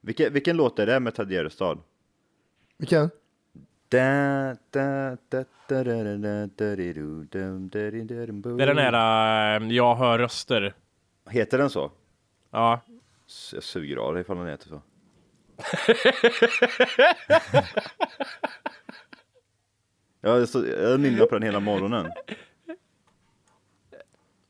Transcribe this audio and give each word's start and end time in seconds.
Vilken, 0.00 0.32
vilken 0.32 0.56
låt 0.56 0.78
är 0.78 0.86
det 0.86 1.00
med 1.00 1.14
Ted 1.14 1.30
Gärdestad? 1.32 1.78
Vilken? 2.78 3.10
Det 3.88 3.98
är 3.98 4.56
Det 8.56 8.62
är 8.62 8.66
den 8.66 8.78
här 8.78 9.60
äh, 9.60 9.72
Jag 9.72 9.96
hör 9.96 10.18
röster. 10.18 10.74
Heter 11.30 11.58
den 11.58 11.70
så? 11.70 11.90
Ja. 12.50 12.80
Jag 13.52 13.62
suger 13.62 13.96
av 13.96 14.14
dig 14.14 14.20
ifall 14.20 14.36
den 14.36 14.46
heter 14.46 14.68
så. 14.68 14.82
jag, 20.20 20.46
jag 20.82 21.00
nynnar 21.00 21.26
på 21.26 21.34
den 21.34 21.42
hela 21.42 21.60
morgonen. 21.60 22.06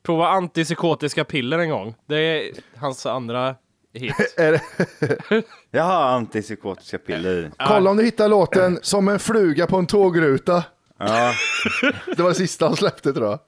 Prova 0.03 0.29
antipsykotiska 0.29 1.25
piller 1.25 1.59
en 1.59 1.71
gång. 1.71 1.95
Det 2.09 2.17
är 2.17 2.53
hans 2.77 3.07
andra 3.07 3.55
hit. 3.95 4.15
Jaha, 5.71 6.15
antipsykotiska 6.15 6.99
piller. 6.99 7.51
Kolla 7.59 7.91
om 7.91 7.97
du 7.97 8.05
hittar 8.05 8.29
låten 8.29 8.79
Som 8.83 9.09
en 9.09 9.19
fluga 9.19 9.67
på 9.67 9.77
en 9.77 9.87
tågruta. 9.87 10.65
Ja, 10.99 11.33
Det 12.17 12.23
var 12.23 12.29
det 12.29 12.35
sista 12.35 12.67
han 12.67 12.77
släppte 12.77 13.13
tror 13.13 13.27
jag. 13.31 13.39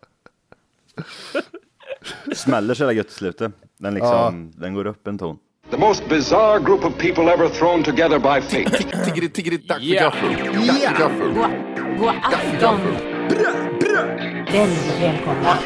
smäller 2.37 2.75
så 2.75 2.83
jävla 2.83 2.93
gött 2.93 3.09
i 3.11 3.13
slutet. 3.13 3.53
Den 3.79 3.95
liksom, 3.95 4.53
den 4.57 4.75
går 4.75 4.87
upp 4.87 5.07
en 5.07 5.19
ton. 5.19 5.39
The 5.71 5.77
most 5.77 6.09
bizarre 6.09 6.61
group 6.61 6.85
of 6.85 6.99
people 6.99 7.33
ever 7.33 7.49
thrown 7.49 7.83
together 7.83 8.19
by 8.19 8.41
fate. 8.41 9.05
Tiggeri, 9.05 9.29
tiggeri, 9.29 9.57
dack 9.57 9.79
för 9.79 9.85
Ja. 9.85 10.03
gaffel. 10.03 10.35
Dack 10.67 10.81
för 10.81 10.99
gaffel. 10.99 12.93
God, 12.93 13.14
god 13.29 13.47
afton. 13.47 14.09
Väldigt 14.53 15.01
välkomna. 15.03 15.59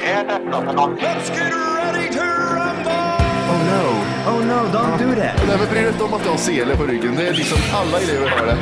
Oh 3.51 3.61
no, 3.71 3.83
oh 4.31 4.45
no, 4.47 4.73
don't 4.73 4.99
do 4.99 5.15
that. 5.21 5.47
Nej 5.49 5.59
men 5.59 5.69
bry 5.71 5.81
dig 5.81 5.89
inte 5.89 6.05
om 6.05 6.15
att 6.15 6.23
du 6.23 6.29
har 6.29 6.37
sele 6.37 6.77
på 6.77 6.83
ryggen. 6.83 7.17
Det 7.17 7.29
är 7.29 7.35
liksom 7.35 7.59
alla 7.75 8.01
elever 8.01 8.29
har 8.29 8.47
det. 8.47 8.57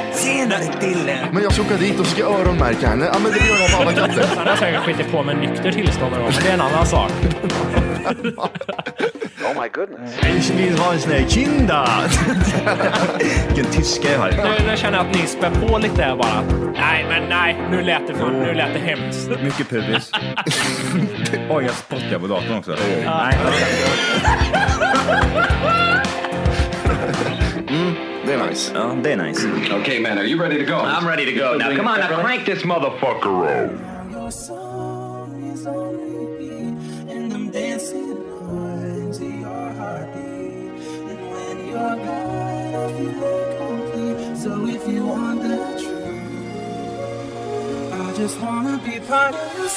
Tjenare 0.24 0.64
Dille! 0.80 1.28
Men 1.32 1.42
jag 1.42 1.52
ska 1.52 1.62
åka 1.62 1.76
dit 1.76 2.00
och 2.00 2.06
ska 2.06 2.24
öronmärka 2.24 2.88
henne. 2.88 3.04
Ja 3.12 3.18
men 3.22 3.32
det 3.32 3.38
gör 3.38 3.56
jag 3.60 3.70
på 3.70 3.82
alla 3.82 3.92
katter. 4.06 4.26
Han 4.36 4.46
har 4.46 4.56
säkert 4.56 4.80
skitit 4.80 5.10
på 5.12 5.22
med 5.22 5.36
nykter 5.36 5.72
tillstånd 5.72 6.12
men 6.12 6.32
det 6.42 6.48
är 6.48 6.54
en 6.54 6.60
annan 6.60 6.86
sak. 6.86 7.10
Ich 10.38 10.50
vill 10.50 10.78
ha 10.78 10.92
en 10.92 11.00
sån 11.00 11.12
här 11.12 11.24
kinda! 11.28 11.88
Vilken 13.46 13.72
tyska 13.72 14.12
jag 14.12 14.18
har. 14.18 14.30
Nu, 14.30 14.70
nu 14.70 14.76
känner 14.76 14.98
jag 14.98 15.06
att 15.06 15.14
ni 15.14 15.26
spär 15.26 15.50
på 15.50 15.78
lite 15.78 16.16
bara. 16.22 16.42
Nej, 16.74 17.06
men 17.08 17.28
nej, 17.28 17.56
nu 17.70 17.82
lät 17.82 18.06
det, 18.06 18.14
för, 18.14 18.30
nu 18.30 18.54
lät 18.54 18.74
det 18.74 18.78
hemskt. 18.80 19.30
Mycket 19.42 19.68
pubis. 19.70 20.10
Oj, 21.50 21.64
jag 21.64 21.74
spottar 21.74 22.18
på 22.18 22.26
datorn 22.26 22.58
också. 22.58 22.76
Nej. 23.04 23.38
nice. 28.56 28.70
Oh, 28.74 29.00
they're 29.02 29.16
nice. 29.16 29.44
Okay, 29.44 29.98
man, 29.98 30.18
are 30.18 30.24
you 30.24 30.40
ready 30.40 30.56
to 30.58 30.64
go? 30.64 30.78
I'm 30.78 31.06
ready 31.06 31.24
to 31.26 31.32
go. 31.32 31.56
Now, 31.56 31.74
come 31.76 31.88
on, 31.88 32.00
now 32.00 32.20
crank 32.20 32.46
this 32.46 32.62
motherfucker 32.62 33.46
up. 33.46 33.70
So 44.36 44.66
if 44.66 44.88
you 44.88 45.04
want 45.04 45.42
the 45.42 45.56
I 47.92 48.12
just 48.16 48.40
wanna 48.40 48.78
be 48.78 49.00
part 49.00 49.34
of 49.34 49.56
the 49.56 49.68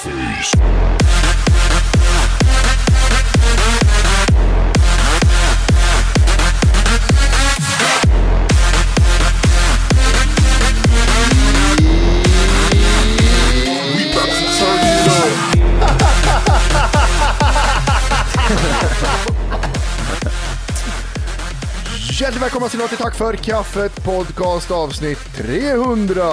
Hjärtligt 22.29 22.43
välkomna 22.43 22.67
till 22.69 22.79
Något 22.79 22.97
Tack 22.97 23.15
för 23.15 23.33
kaffet 23.33 24.03
podcast 24.05 24.71
avsnitt 24.71 25.19
300. 25.37 26.23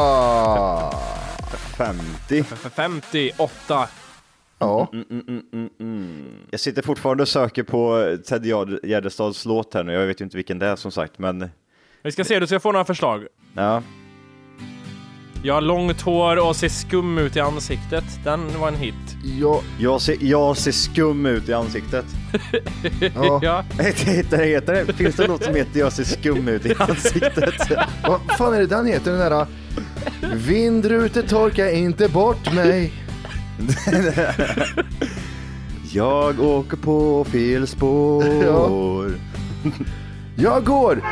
50. 1.76 2.42
För 2.42 2.68
58. 2.70 3.88
Ja, 4.58 4.88
Jag 6.50 6.60
sitter 6.60 6.82
fortfarande 6.82 7.22
och 7.22 7.28
söker 7.28 7.62
på 7.62 8.16
Ted 8.26 8.46
Gärd- 8.46 8.80
Gärdestads 8.86 9.44
låt 9.44 9.74
här 9.74 9.84
nu. 9.84 9.92
Jag 9.92 10.06
vet 10.06 10.20
ju 10.20 10.24
inte 10.24 10.36
vilken 10.36 10.58
det 10.58 10.66
är 10.66 10.76
som 10.76 10.90
sagt, 10.92 11.18
men 11.18 11.50
Vi 12.02 12.12
ska 12.12 12.24
se, 12.24 12.40
du 12.40 12.46
ska 12.46 12.60
få 12.60 12.72
några 12.72 12.84
förslag. 12.84 13.26
ja. 13.54 13.82
Jag 15.42 15.54
har 15.54 15.60
långt 15.60 16.00
hår 16.00 16.48
och 16.48 16.56
ser 16.56 16.69
skum 16.69 17.19
ut 17.19 17.36
i 17.36 17.41
ansiktet. 17.41 18.04
Den 18.24 18.60
var 18.60 18.69
en 18.69 18.76
hit. 18.76 18.94
ja, 19.41 19.60
Jag 19.78 20.00
ser, 20.00 20.16
jag 20.20 20.56
ser 20.56 20.72
skum 20.72 21.26
ut 21.26 21.48
i 21.48 21.52
ansiktet. 21.52 22.04
ja. 23.14 23.41
Ja. 23.42 23.64
Heter 23.78 24.38
det, 24.38 24.44
heter 24.46 24.84
det? 24.86 24.92
Finns 24.92 25.16
det 25.16 25.26
låt 25.26 25.44
som 25.44 25.54
heter 25.54 25.80
Jag 25.80 25.92
ser 25.92 26.04
skum 26.04 26.48
ut 26.48 26.66
i 26.66 26.75
ansiktet? 26.78 27.54
Vad 28.02 28.20
fan 28.38 28.54
är 28.54 28.58
det 28.58 28.66
den 28.66 28.86
heter? 28.86 29.10
Den 29.10 29.20
där 29.20 29.46
Vindrutor 30.34 31.22
torka 31.22 31.70
inte 31.70 32.08
bort 32.08 32.52
mig. 32.54 32.92
Jag 35.92 36.41
åker 36.41 36.76
på 36.76 37.25
fel 37.25 37.66
spår. 37.66 38.25
Jag 40.36 40.64
går 40.64 41.02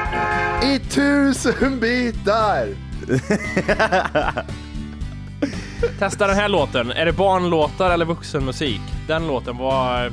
i 0.64 0.78
tusen 0.78 1.80
bitar. 1.80 2.68
Testa 5.99 6.27
den 6.27 6.37
här 6.37 6.49
låten. 6.49 6.91
Är 6.91 7.06
det 7.06 7.12
barnlåtar 7.12 7.91
eller 7.91 8.05
vuxenmusik? 8.05 8.81
Den 9.09 9.27
låten 9.27 9.56
var 9.56 10.12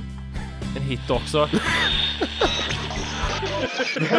en 0.76 0.82
hit 0.82 1.10
också. 1.10 1.50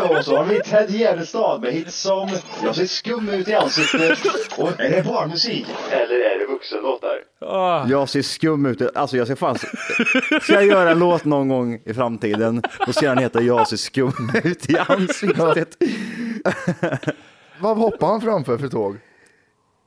Och 0.08 0.24
så 0.24 0.36
har 0.36 0.44
vi 0.44 0.60
Ted 0.60 0.90
Gärdestad 0.90 1.60
med 1.60 1.72
hits 1.72 2.00
som 2.00 2.30
Jag 2.64 2.76
ser 2.76 2.86
skum 2.86 3.28
ut 3.28 3.48
i 3.48 3.54
ansiktet 3.54 4.18
och 4.58 4.80
är 4.80 4.90
det 4.90 5.02
barnmusik 5.02 5.66
eller 5.90 6.14
är 6.14 6.38
det 6.38 6.46
vuxenlåtar? 6.52 7.16
Ah. 7.40 7.86
Jag 7.88 8.08
ser 8.08 8.22
skum 8.22 8.66
ut, 8.66 8.96
alltså 8.96 9.16
jag 9.16 9.26
ser 9.26 9.34
fan, 9.34 9.58
ska 10.42 10.52
jag 10.52 10.66
göra 10.66 10.90
en 10.90 10.98
låt 10.98 11.24
någon 11.24 11.48
gång 11.48 11.80
i 11.84 11.94
framtiden 11.94 12.62
och 12.86 12.94
ska 12.94 13.08
den 13.08 13.18
heta 13.18 13.42
Jag 13.42 13.68
ser 13.68 13.76
skum 13.76 14.30
ut 14.44 14.70
i 14.70 14.78
ansiktet? 14.78 15.76
Vad 17.62 17.76
hoppar 17.76 18.06
han 18.06 18.20
framför 18.20 18.58
för 18.58 18.68
tåg? 18.68 18.96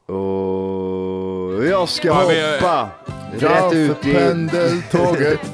Och 0.05 1.65
jag 1.65 1.89
ska 1.89 2.07
Ja, 2.07 2.13
hoppa 2.13 2.89
rätt 3.31 3.41
Framför 3.41 3.75
ut 3.75 4.05
i 4.07 4.13
pendeltåget. 4.13 5.51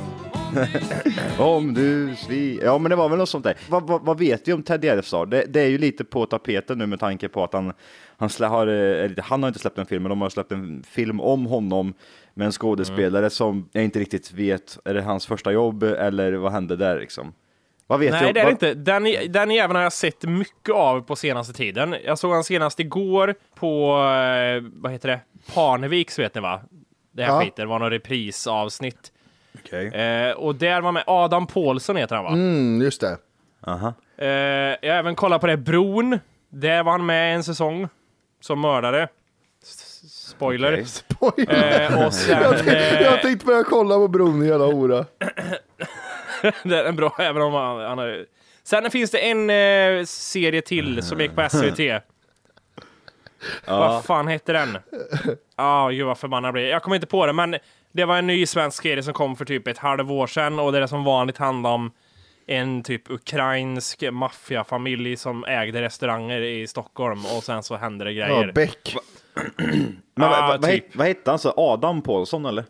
Om 1.39 1.73
du 1.73 2.15
svi... 2.15 2.59
Ja, 2.63 2.77
men 2.77 2.89
det 2.89 2.95
var 2.95 3.09
väl 3.09 3.17
något 3.17 3.29
sånt 3.29 3.43
där. 3.43 3.57
Vad, 3.69 3.87
vad, 3.87 4.05
vad 4.05 4.19
vet 4.19 4.47
vi 4.47 4.53
om 4.53 4.63
Ted 4.63 4.83
Gärdestad? 4.83 5.29
Det, 5.29 5.45
det 5.45 5.61
är 5.61 5.67
ju 5.67 5.77
lite 5.77 6.03
på 6.03 6.25
tapeten 6.25 6.77
nu 6.77 6.85
med 6.85 6.99
tanke 6.99 7.29
på 7.29 7.43
att 7.43 7.53
han, 7.53 7.73
han, 8.17 8.29
slä, 8.29 8.47
har, 8.47 8.67
eh, 8.67 9.05
eller 9.05 9.21
han 9.21 9.43
har 9.43 9.47
inte 9.47 9.59
släppt 9.59 9.77
en 9.77 9.85
film, 9.85 10.03
men 10.03 10.09
de 10.09 10.21
har 10.21 10.29
släppt 10.29 10.51
en 10.51 10.83
film 10.83 11.19
om 11.19 11.45
honom 11.45 11.93
med 12.33 12.45
en 12.45 12.51
skådespelare 12.51 13.29
som 13.29 13.69
jag 13.71 13.83
inte 13.83 13.99
riktigt 13.99 14.31
vet, 14.33 14.77
är 14.85 14.93
det 14.93 15.01
hans 15.01 15.25
första 15.25 15.51
jobb 15.51 15.83
eller 15.83 16.33
vad 16.33 16.51
hände 16.51 16.75
där 16.75 16.99
liksom? 16.99 17.33
Vad 17.91 17.99
vet 17.99 18.11
Nej, 18.11 18.23
jag? 18.25 18.33
det 18.35 18.39
är 18.41 18.45
det 18.45 18.51
inte. 18.51 18.73
Den, 18.73 19.31
den 19.31 19.51
jäveln 19.51 19.75
har 19.75 19.83
jag 19.83 19.93
sett 19.93 20.23
mycket 20.23 20.75
av 20.75 21.01
på 21.01 21.15
senaste 21.15 21.53
tiden. 21.53 21.95
Jag 22.05 22.17
såg 22.19 22.33
han 22.33 22.43
senast 22.43 22.79
igår 22.79 23.35
på, 23.55 23.91
eh, 23.97 24.63
vad 24.81 24.91
heter 24.91 25.07
det, 25.09 25.19
Parneviks 25.53 26.19
vet 26.19 26.35
ni 26.35 26.41
va? 26.41 26.61
Det 27.11 27.23
här 27.23 27.29
Ja. 27.33 27.39
skiten, 27.39 27.53
det 27.65 27.69
var 27.69 27.79
någon 27.79 27.89
reprisavsnitt. 27.89 29.11
Okej. 29.65 29.87
Eh, 29.87 30.31
och 30.31 30.55
där 30.55 30.81
var 30.81 30.91
med 30.91 31.03
Adam 31.07 31.47
Paulsson 31.47 31.95
heter 31.95 32.15
han 32.15 32.25
va? 32.25 32.31
Mm, 32.31 32.81
just 32.81 33.01
det. 33.01 33.17
Aha. 33.67 33.93
Eh, 34.17 34.27
jag 34.27 34.93
har 34.93 34.99
även 34.99 35.15
kollat 35.15 35.41
på 35.41 35.47
det 35.47 35.57
Bron. 35.57 36.19
Där 36.49 36.83
var 36.83 36.91
han 36.91 37.05
med 37.05 37.35
en 37.35 37.43
säsong 37.43 37.87
som 38.41 38.61
mördare. 38.61 39.07
Spoiler. 40.09 40.83
Oj. 41.19 41.45
Eh, 41.49 42.05
och 42.05 42.13
sen... 42.13 42.41
Jag 42.41 43.13
Eh, 43.13 43.21
tänkte 43.21 43.45
börja 43.45 43.63
kolla 43.63 43.95
på 43.95 44.07
bron, 44.07 44.45
jävla 44.47 44.65
hora. 44.65 45.05
det 46.63 46.79
är 46.79 46.85
en 46.85 46.95
bra, 46.95 47.15
även 47.19 47.41
om 47.41 47.53
han, 47.53 47.79
han 47.79 47.97
har... 47.97 48.25
Sen 48.63 48.91
finns 48.91 49.11
det 49.11 49.19
en 49.19 49.49
eh, 49.49 50.05
serie 50.05 50.61
till 50.61 51.03
som 51.03 51.19
gick 51.19 51.35
på 51.35 51.49
SVT. 51.49 52.03
Vad 53.67 54.05
fan 54.05 54.27
hette 54.27 54.53
den? 54.53 54.77
Ja, 55.25 55.35
ah, 55.55 55.89
gud 55.89 56.05
vad 56.05 56.17
förbannad 56.17 56.47
jag 56.47 56.53
blir. 56.53 56.67
Jag 56.67 56.83
kommer 56.83 56.95
inte 56.95 57.07
på 57.07 57.25
det, 57.25 57.33
men 57.33 57.55
det 57.91 58.05
var 58.05 58.17
en 58.17 58.27
ny 58.27 58.45
svensk 58.45 58.83
serie 58.83 59.03
som 59.03 59.13
kom 59.13 59.35
för 59.35 59.45
typ 59.45 59.67
ett 59.67 59.77
halvår 59.77 60.27
sedan 60.27 60.59
och 60.59 60.71
det 60.71 60.77
är 60.77 60.87
som 60.87 61.03
vanligt 61.03 61.37
handlar 61.37 61.69
om 61.69 61.91
en 62.47 62.83
typ 62.83 63.09
ukrainsk 63.09 64.03
maffiafamilj 64.11 65.17
som 65.17 65.45
ägde 65.45 65.81
restauranger 65.81 66.41
i 66.41 66.67
Stockholm 66.67 67.25
och 67.25 67.43
sen 67.43 67.63
så 67.63 67.75
hände 67.75 68.05
det 68.05 68.13
grejer. 68.13 68.45
Ja, 68.45 68.51
Beck. 68.53 68.95
Men 70.15 70.29
Ah, 70.29 70.47
vad, 70.47 70.63
typ. 70.63 70.95
vad 70.95 71.07
hette 71.07 71.29
han 71.31 71.39
så? 71.39 71.53
Adam 71.57 72.01
Paulsson 72.01 72.45
eller? 72.45 72.65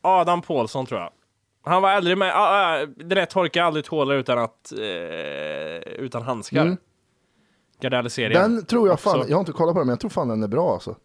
Adam 0.00 0.42
Paulsson 0.42 0.86
tror 0.86 1.00
jag. 1.00 1.10
Han 1.68 1.82
var 1.82 1.90
aldrig 1.90 2.18
med. 2.18 2.32
Ah, 2.34 2.80
ah, 2.80 2.86
den 2.96 3.08
där 3.08 3.26
torkar 3.26 3.62
aldrig 3.62 3.84
tålar 3.84 4.14
utan 4.14 4.38
att 4.38 4.72
eh, 4.72 4.78
utan 5.98 6.22
handskar. 6.22 6.62
Mm. 6.62 6.76
Gardell-serien. 7.80 8.42
Den 8.42 8.64
tror 8.64 8.88
jag 8.88 9.00
fan, 9.00 9.18
också. 9.18 9.28
jag 9.28 9.36
har 9.36 9.40
inte 9.40 9.52
kollat 9.52 9.74
på 9.74 9.80
den 9.80 9.86
men 9.86 9.92
jag 9.92 10.00
tror 10.00 10.10
fan 10.10 10.28
den 10.28 10.42
är 10.42 10.48
bra 10.48 10.72
alltså. 10.72 10.96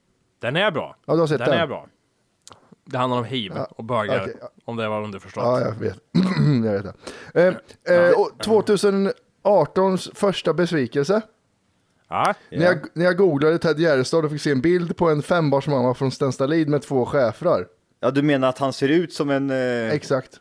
Den 0.42 0.56
är 0.56 0.72
bra. 0.72 0.96
Ja, 1.06 1.14
du 1.14 1.20
har 1.20 1.28
sett 1.28 1.40
den 1.40 1.50
den? 1.50 1.60
är 1.60 1.68
bra. 1.68 1.88
Det 2.86 2.98
handlar 2.98 3.18
om 3.18 3.26
hiv 3.26 3.54
och 3.70 3.84
bögar. 3.84 4.22
okej, 4.22 4.38
ja. 4.42 4.50
Om 4.66 4.76
det 4.76 4.90
var 4.90 5.04
underförstått. 5.04 5.44
Ja, 5.44 5.62
jag 5.62 5.72
vet. 5.72 6.00
jag 6.66 6.74
vet 6.74 6.86
det. 7.34 7.64
Eh, 7.86 7.98
eh, 7.98 8.20
och 8.20 8.32
2018s 9.44 10.16
första 10.16 10.54
besvikelse. 10.54 11.22
Ja, 12.10 12.34
När, 12.52 12.66
jag, 12.66 12.78
när 12.94 13.06
jag 13.06 13.18
googlade 13.18 13.58
Ted 13.58 13.80
Gärdestad 13.80 14.26
och 14.26 14.32
fick 14.32 14.42
se 14.42 14.52
en 14.52 14.62
bild 14.62 14.98
på 14.98 15.10
en 15.10 15.22
fembarnsmamma 15.22 15.94
från 15.94 16.12
Stenstalid 16.12 16.70
med 16.70 16.82
två 16.82 17.06
schäfrar. 17.06 17.68
Ja, 18.00 18.12
du 18.12 18.22
menar 18.22 18.50
att 18.50 18.58
han 18.58 18.74
ser 18.74 18.90
ut 18.90 19.14
som 19.14 19.30
en... 19.30 19.50
Eh, 19.50 19.92
Exakt. 19.92 20.40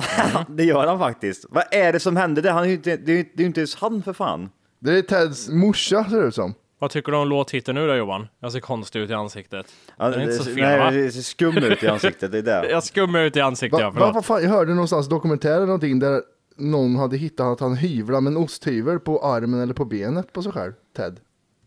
det 0.48 0.64
gör 0.64 0.86
han 0.86 0.98
faktiskt. 0.98 1.44
Vad 1.48 1.64
är 1.70 1.92
det 1.92 2.00
som 2.00 2.16
hände? 2.16 2.40
där? 2.40 2.50
Han 2.52 2.62
är 2.64 2.68
ju 2.68 2.74
inte, 2.74 2.96
det 2.96 3.12
är 3.12 3.16
ju 3.16 3.22
det 3.22 3.40
är 3.40 3.40
ju 3.40 3.46
inte 3.46 3.60
ens 3.60 3.74
han 3.74 4.02
för 4.02 4.12
fan. 4.12 4.48
Det 4.78 4.98
är 4.98 5.02
Teds 5.02 5.48
morsa 5.48 6.04
ser 6.04 6.20
det 6.20 6.26
ut 6.26 6.34
som. 6.34 6.54
Vad 6.78 6.90
tycker 6.90 7.12
du 7.12 7.18
om 7.18 7.28
låttiteln 7.28 7.78
nu 7.78 7.86
då 7.86 7.94
Johan? 7.94 8.28
Jag 8.40 8.52
ser 8.52 8.60
konstig 8.60 9.00
ut 9.00 9.10
i 9.10 9.14
ansiktet. 9.14 9.66
Ja, 9.98 10.08
Den 10.08 10.20
är 10.20 10.22
inte 10.24 10.34
så 10.34 10.42
det- 10.44 10.54
fel, 10.54 10.62
nej, 10.64 10.78
va? 10.78 10.90
det 10.90 11.10
ser 11.10 11.20
skum 11.22 11.56
ut 11.58 11.82
i 11.82 11.88
ansiktet, 11.88 12.32
det 12.32 12.38
är 12.38 12.42
det. 12.42 12.68
Jag 12.70 12.84
skummar 12.84 13.20
ut 13.24 13.36
i 13.36 13.40
ansiktet, 13.40 13.72
Va, 13.80 13.80
ja, 13.80 13.90
va, 13.90 13.94
förlåt. 13.98 14.14
vad 14.14 14.24
fan, 14.24 14.42
jag 14.42 14.50
hörde 14.50 14.74
någonstans 14.74 15.08
dokumentär 15.08 15.56
eller 15.56 15.66
någonting 15.66 15.98
där 15.98 16.22
någon 16.56 16.96
hade 16.96 17.16
hittat 17.16 17.46
att 17.46 17.60
han 17.60 17.76
hyvlade 17.76 18.20
med 18.20 18.30
en 18.30 18.36
osthyvel 18.36 18.98
på 19.00 19.24
armen 19.24 19.60
eller 19.60 19.74
på 19.74 19.84
benet 19.84 20.32
på 20.32 20.42
sig 20.42 20.52
själv, 20.52 20.72
Ted. 20.96 21.20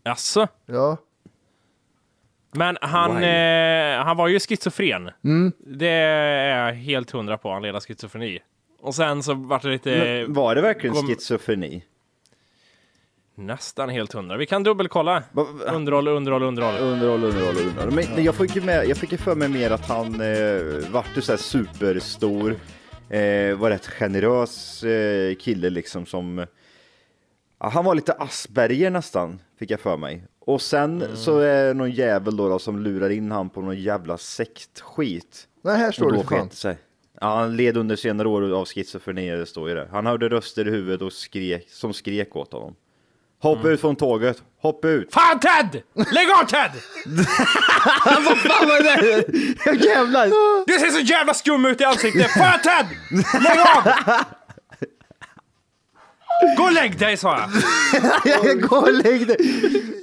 Jaså? 0.04 0.48
Ja, 0.66 0.96
Men 2.54 2.78
han, 2.80 3.22
eh, 3.24 4.04
han 4.04 4.16
var 4.16 4.28
ju 4.28 4.38
schizofren. 4.40 5.10
Mm. 5.24 5.52
Det 5.58 5.88
är 5.88 6.66
jag 6.66 6.72
helt 6.74 7.10
hundra 7.10 7.38
på, 7.38 7.52
han 7.52 7.62
led 7.62 7.76
av 7.76 7.80
schizofreni. 7.82 8.38
Och 8.80 8.94
sen 8.94 9.22
så 9.22 9.34
vart 9.34 9.62
det 9.62 9.68
lite... 9.68 9.90
Men 9.90 10.32
var 10.32 10.54
det 10.54 10.60
verkligen 10.60 10.96
kom- 10.96 11.06
schizofreni? 11.06 11.84
Nästan 13.36 13.88
helt 13.88 14.12
hundra. 14.12 14.36
Vi 14.36 14.46
kan 14.46 14.62
dubbelkolla. 14.62 15.22
Va- 15.32 15.46
Underhåll, 15.72 16.08
underhåll, 16.08 16.42
underhåll. 16.42 16.74
Underhåll, 16.78 17.24
underhåll, 17.24 17.56
underhåll. 17.56 17.90
Men 17.90 18.24
jag 18.24 18.34
fick 18.34 18.56
ju, 18.56 18.62
med, 18.62 18.86
jag 18.88 18.96
fick 18.96 19.12
ju 19.12 19.18
för 19.18 19.34
mig 19.34 19.48
mer 19.48 19.70
att 19.70 19.88
han 19.88 20.20
eh, 20.20 20.90
vart 20.92 21.16
ju 21.16 21.20
så 21.20 21.32
här 21.32 21.36
superstor, 21.36 22.50
eh, 23.10 23.54
var 23.56 23.70
rätt 23.70 23.86
generös 23.86 24.82
eh, 24.84 25.34
kille 25.34 25.70
liksom 25.70 26.06
som... 26.06 26.46
Ja, 27.60 27.68
han 27.68 27.84
var 27.84 27.94
lite 27.94 28.12
Asperger 28.12 28.90
nästan, 28.90 29.40
fick 29.58 29.70
jag 29.70 29.80
för 29.80 29.96
mig. 29.96 30.24
Och 30.46 30.62
sen 30.62 31.04
så 31.16 31.38
är 31.38 31.64
det 31.66 31.74
någon 31.74 31.90
jävel 31.90 32.36
då, 32.36 32.48
då 32.48 32.58
som 32.58 32.78
lurar 32.78 33.10
in 33.10 33.30
han 33.32 33.50
på 33.50 33.60
någon 33.60 33.80
jävla 33.80 34.18
sektskit. 34.18 35.48
nej 35.62 35.78
här 35.78 35.92
står 35.92 36.06
Och 36.06 36.12
det 36.12 36.18
då 36.18 36.24
för 36.24 36.36
fan. 36.36 36.48
det 36.48 36.56
sig. 36.56 36.76
Ja, 37.20 37.36
han 37.36 37.56
led 37.56 37.76
under 37.76 37.96
senare 37.96 38.28
år 38.28 38.52
av 38.54 38.64
schizofreni, 38.66 39.30
det 39.30 39.46
står 39.46 39.68
ju 39.68 39.74
det. 39.74 39.88
Han 39.90 40.06
hörde 40.06 40.28
röster 40.28 40.68
i 40.68 40.70
huvudet 40.70 41.02
och 41.02 41.12
skrek, 41.12 41.66
som 41.70 41.92
skrek 41.94 42.36
åt 42.36 42.52
honom. 42.52 42.74
Hoppa 43.42 43.60
Mm. 43.60 43.72
ut 43.72 43.80
från 43.80 43.96
tåget, 43.96 44.42
hoppa 44.60 44.88
ut! 44.88 45.12
Fan 45.14 45.40
Ted! 45.40 45.82
Lägg 46.12 46.30
av 46.30 46.44
Ted! 46.46 46.70
Fan 48.04 48.68
vad 48.68 48.86
är 48.86 49.02
det? 49.02 49.84
Jävlar! 49.86 50.26
Du 50.66 50.72
ser 50.78 50.90
så 50.90 51.00
jävla 51.00 51.34
skum 51.34 51.64
ut 51.66 51.80
i 51.80 51.84
ansiktet! 51.84 52.30
Fan 52.30 52.58
Ted! 52.62 52.86
Lägg 53.42 53.58
av! 53.58 53.92
Gå 56.56 56.62
och 56.64 56.72
lägg 56.72 56.98
dig 56.98 57.16
sa 57.16 57.38
jag! 57.38 58.60
Gå 58.68 58.76
och 58.76 58.92
lägg 58.92 59.26
dig! 59.26 59.36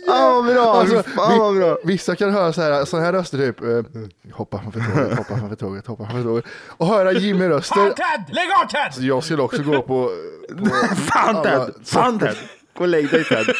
Ja, 0.08 0.42
vad 0.42 0.54
bra! 0.54 0.74
Alltså, 0.74 1.04
Fan 1.04 1.40
vad 1.40 1.56
bra! 1.56 1.78
Vissa 1.84 2.16
kan 2.16 2.32
höra 2.32 2.54
så 2.54 2.62
här, 2.62 2.86
såna 2.86 3.04
här 3.04 3.14
röster 3.14 3.38
typ, 3.38 3.62
eh, 3.62 4.02
hoppa 4.34 4.60
framför 4.62 4.80
tåget, 4.80 5.18
hoppa 5.18 5.38
framför 5.38 5.56
tåget, 5.56 5.88
hoppa 5.88 6.06
framför 6.06 6.24
tåget. 6.24 6.46
Och 6.68 6.88
höra 6.88 7.12
Jimmy 7.12 7.48
röster. 7.50 7.76
Fan 7.76 7.94
Ted! 7.96 8.36
Lägg 8.36 8.48
av 8.64 8.68
Ted! 8.68 8.94
Så 8.94 9.02
jag 9.04 9.24
skulle 9.24 9.42
också 9.42 9.64
gå 9.64 9.82
på, 9.82 10.10
på 10.58 10.66
Fan 10.96 11.36
alla 11.36 11.66
Ted! 11.66 11.74
Fan 11.86 12.20
Ted! 12.20 12.36
Gå 12.78 12.82
och 12.84 12.88
lägg 12.88 13.10
dig 13.12 13.24
Ted! 13.24 13.46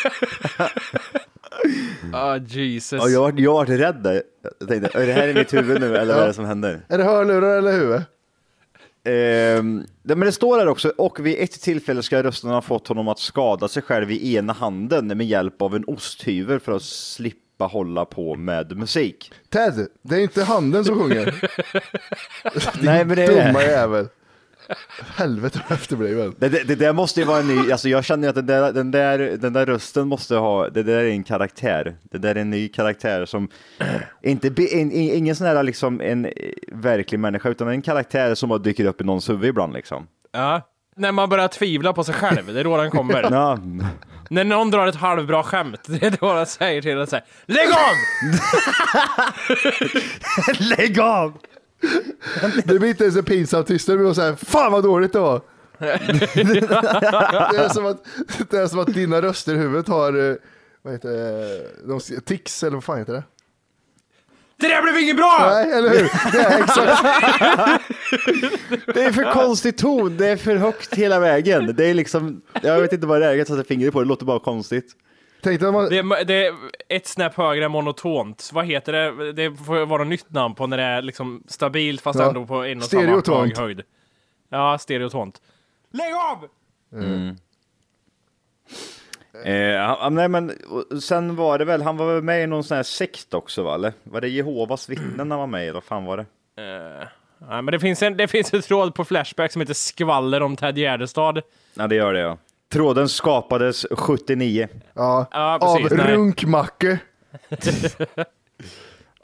Ah 2.14 2.38
Jesus. 2.38 3.02
Ja, 3.04 3.10
jag, 3.10 3.22
vart- 3.22 3.40
jag 3.40 3.54
vart 3.54 3.70
rädd 3.70 3.96
där. 4.04 4.24
Jag 4.60 4.70
tänkte, 4.70 5.00
är 5.02 5.08
det 5.08 5.14
här 5.14 5.28
i 5.28 5.34
mitt 5.34 5.54
huvud 5.54 5.82
nu 5.82 5.98
eller 5.98 6.14
vad 6.14 6.24
är 6.24 6.28
det 6.28 6.34
som 6.34 6.46
händer? 6.46 6.82
Är 6.90 6.98
det 6.98 7.04
hörlurar 7.04 7.58
eller 7.58 7.72
huvud? 7.72 8.02
Ehm, 9.04 9.86
men 10.04 10.20
det 10.20 10.32
står 10.32 10.58
här 10.60 10.68
också, 10.68 10.94
och 10.98 11.26
vid 11.26 11.36
ett 11.40 11.62
tillfälle 11.62 12.04
ska 12.04 12.24
rösten 12.24 12.50
ha 12.50 12.62
fått 12.62 12.88
honom 12.88 13.08
att 13.08 13.20
skada 13.20 13.68
sig 13.68 13.84
själv 13.84 14.12
i 14.12 14.36
ena 14.36 14.54
handen 14.54 15.08
med 15.18 15.28
hjälp 15.28 15.62
av 15.62 15.76
en 15.76 15.84
osthyvel 15.88 16.60
för 16.60 16.72
att 16.72 16.84
slippa 16.84 17.66
hålla 17.66 18.06
på 18.06 18.36
med 18.36 18.78
musik. 18.78 19.32
Ted, 19.50 19.88
det 20.02 20.16
är 20.16 20.20
inte 20.20 20.44
handen 20.44 20.86
som 20.86 21.00
sjunger. 21.00 21.50
Nej, 22.84 23.06
men 23.06 23.16
det 23.16 23.28
Dumma 23.28 23.64
är... 23.64 23.70
jävel. 23.70 24.08
Helvete 25.16 25.60
vad 25.70 25.78
efterbliven. 25.78 26.36
Det, 26.38 26.50
det, 26.50 26.64
det 26.64 26.76
där 26.76 26.94
måste 26.94 27.20
ju 27.20 27.26
vara 27.26 27.40
en 27.40 27.48
ny, 27.48 27.72
alltså 27.72 27.90
jag 27.90 28.06
känner 28.06 28.24
ju 28.24 28.30
att 28.30 28.36
den 28.36 28.46
där, 28.46 28.74
den, 28.74 28.92
där, 28.92 29.18
den 29.18 29.54
där 29.54 29.66
rösten 29.66 30.08
måste 30.08 30.36
ha, 30.36 30.70
det 30.70 30.84
där 30.84 30.98
är 31.04 31.10
en 31.10 31.24
karaktär. 31.24 31.96
Det 32.12 32.18
där 32.18 32.36
är 32.36 32.42
en 32.42 32.50
ny 32.50 32.68
karaktär 32.68 33.26
som 33.26 33.50
inte, 34.24 34.48
in, 34.48 34.92
in, 34.92 35.16
ingen 35.18 35.36
sån 35.36 35.48
här 35.48 35.64
liksom 35.64 36.02
en 36.02 36.26
eh, 36.26 36.32
verklig 36.72 37.20
människa, 37.20 37.50
utan 37.50 37.68
en 37.68 37.82
karaktär 37.82 38.36
som 38.36 38.50
bara 38.50 38.60
dyker 38.60 38.86
upp 38.86 39.02
i 39.02 39.04
någons 39.04 39.30
huvud 39.30 39.50
ibland 39.50 39.74
liksom. 39.74 40.08
Ja. 40.32 40.68
När 40.96 41.12
man 41.12 41.30
börjar 41.30 41.48
tvivla 41.48 41.94
på 41.94 42.04
sig 42.04 42.14
själv, 42.14 42.54
det 42.54 42.60
är 42.60 42.64
då 42.64 42.78
den 42.78 42.92
kommer. 42.92 43.24
Ja, 43.32 43.58
När 44.30 44.44
någon 44.44 44.72
drar 44.72 44.88
ett 44.88 44.96
halvbra 44.96 45.44
skämt, 45.44 45.82
det 45.88 46.04
är 46.04 46.18
då 46.20 46.34
den 46.34 46.46
säger 46.46 46.82
till 46.82 46.98
en 46.98 47.08
så 47.08 47.16
här, 47.16 47.26
Lägg 47.46 47.68
av! 47.68 47.96
lägg 50.78 51.00
av! 51.00 51.38
Det 52.66 52.80
blir 52.80 52.90
inte 52.90 53.04
ens 53.04 53.18
en 53.18 53.24
pinsam 53.24 53.64
tystnad, 53.64 53.98
det 53.98 54.04
blir 54.04 54.14
såhär, 54.14 54.36
fan 54.36 54.72
vad 54.72 54.84
dåligt 54.84 55.14
det 55.14 55.20
var. 55.20 55.42
det, 55.78 55.88
är 57.58 57.74
som 57.74 57.86
att, 57.86 58.06
det 58.50 58.58
är 58.58 58.68
som 58.68 58.80
att 58.80 58.94
dina 58.94 59.22
röster 59.22 59.56
i 59.56 59.58
huvudet 59.58 59.88
har, 59.88 60.30
eh, 60.30 60.36
vad 60.82 60.94
heter 60.94 61.10
det, 61.10 61.62
de, 61.88 62.00
tics 62.26 62.64
eller 62.64 62.74
vad 62.74 62.84
fan 62.84 62.98
heter 62.98 63.14
det? 63.14 63.24
Det 64.58 64.68
där 64.68 64.82
blev 64.82 64.98
inget 64.98 65.16
bra! 65.16 65.50
Nej, 65.52 65.72
eller 65.72 65.90
hur? 65.90 66.12
Det. 66.32 66.68
Det 68.94 69.04
är 69.04 69.12
för 69.12 69.32
konstig 69.32 69.78
ton, 69.78 70.18
det 70.18 70.28
är 70.28 70.38
för 70.38 70.56
högt 70.56 70.94
hela 70.94 71.20
vägen. 71.20 71.76
Det 71.76 71.86
är 71.86 71.94
liksom, 71.94 72.42
jag 72.62 72.82
vet 72.82 72.94
inte 72.94 73.08
vad 73.08 73.22
det 73.22 73.28
är, 73.28 73.34
jag 73.34 73.48
sätter 73.48 73.64
fingret 73.64 73.94
på 73.94 74.00
det, 74.00 74.06
det 74.06 74.10
låter 74.10 74.26
bara 74.26 74.40
konstigt. 74.40 74.96
Tänk 75.44 75.60
dig 75.60 75.70
om 75.70 75.76
man, 75.76 75.90
Det 75.90 75.98
är, 75.98 76.26
det 76.26 76.46
är 76.48 76.54
ett 76.90 77.08
snäpp 77.08 77.36
högre 77.36 77.70
monotont. 77.70 78.50
Vad 78.54 78.66
heter 78.66 78.94
det? 78.94 79.34
Det 79.34 79.56
får 79.56 79.86
vara 79.86 80.00
något 80.04 80.08
nytt 80.10 80.30
namn 80.32 80.56
på 80.56 80.68
när 80.68 80.78
det 80.78 80.84
är 80.84 81.02
liksom 81.02 81.44
stabilt 81.48 82.02
fast 82.02 82.20
Ja. 82.20 82.28
ändå 82.28 82.46
på 82.46 82.64
en 82.64 82.78
och 82.78 82.84
samma 82.84 83.02
Stereotont. 83.04 83.58
hög 83.58 83.66
höjd. 83.66 83.82
Ja, 84.50 84.78
stereotont. 84.78 85.42
Lägg 85.94 86.14
av! 86.14 86.48
Eh, 89.46 89.56
ja, 89.56 90.10
nej 90.12 90.28
men 90.28 90.52
sen 91.02 91.36
var 91.36 91.58
det 91.60 91.66
väl, 91.66 91.82
han 91.82 91.98
var 91.98 92.14
väl 92.14 92.24
med 92.24 92.44
i 92.44 92.48
någon 92.48 92.64
sån 92.64 92.76
här 92.76 92.84
sekt 92.84 93.34
också 93.34 93.64
va? 93.64 93.76
Eller 93.76 93.94
var 94.04 94.22
det 94.22 94.28
Jehovas 94.30 94.90
vittnen 94.90 95.32
han 95.32 95.40
var 95.40 95.48
med 95.48 95.68
i? 95.68 95.72
Vad 95.72 95.84
fan 95.84 96.06
var 96.06 96.18
det? 96.18 96.26
Eh, 96.64 97.08
nej, 97.50 97.62
men 97.62 97.66
det 97.66 97.80
finns, 97.80 98.04
en, 98.04 98.18
det 98.18 98.28
finns 98.28 98.54
ett 98.54 98.66
tråd 98.66 98.96
på 98.96 99.06
Flashback 99.06 99.52
som 99.52 99.62
heter 99.62 99.74
Skvaller 99.74 100.42
om 100.44 100.56
Ted 100.56 100.78
Gärdestad. 100.78 101.42
Ja 101.74 101.88
det 101.88 101.96
gör 101.96 102.14
det 102.14 102.20
ja. 102.20 102.38
Tråden 102.72 103.10
skapades 103.10 103.86
79. 103.92 104.68
ja, 104.94 105.28
Ja, 105.32 105.60
av 105.62 105.78
precis, 105.78 105.98
nej. 105.98 106.14
Runkmacke. 106.14 107.00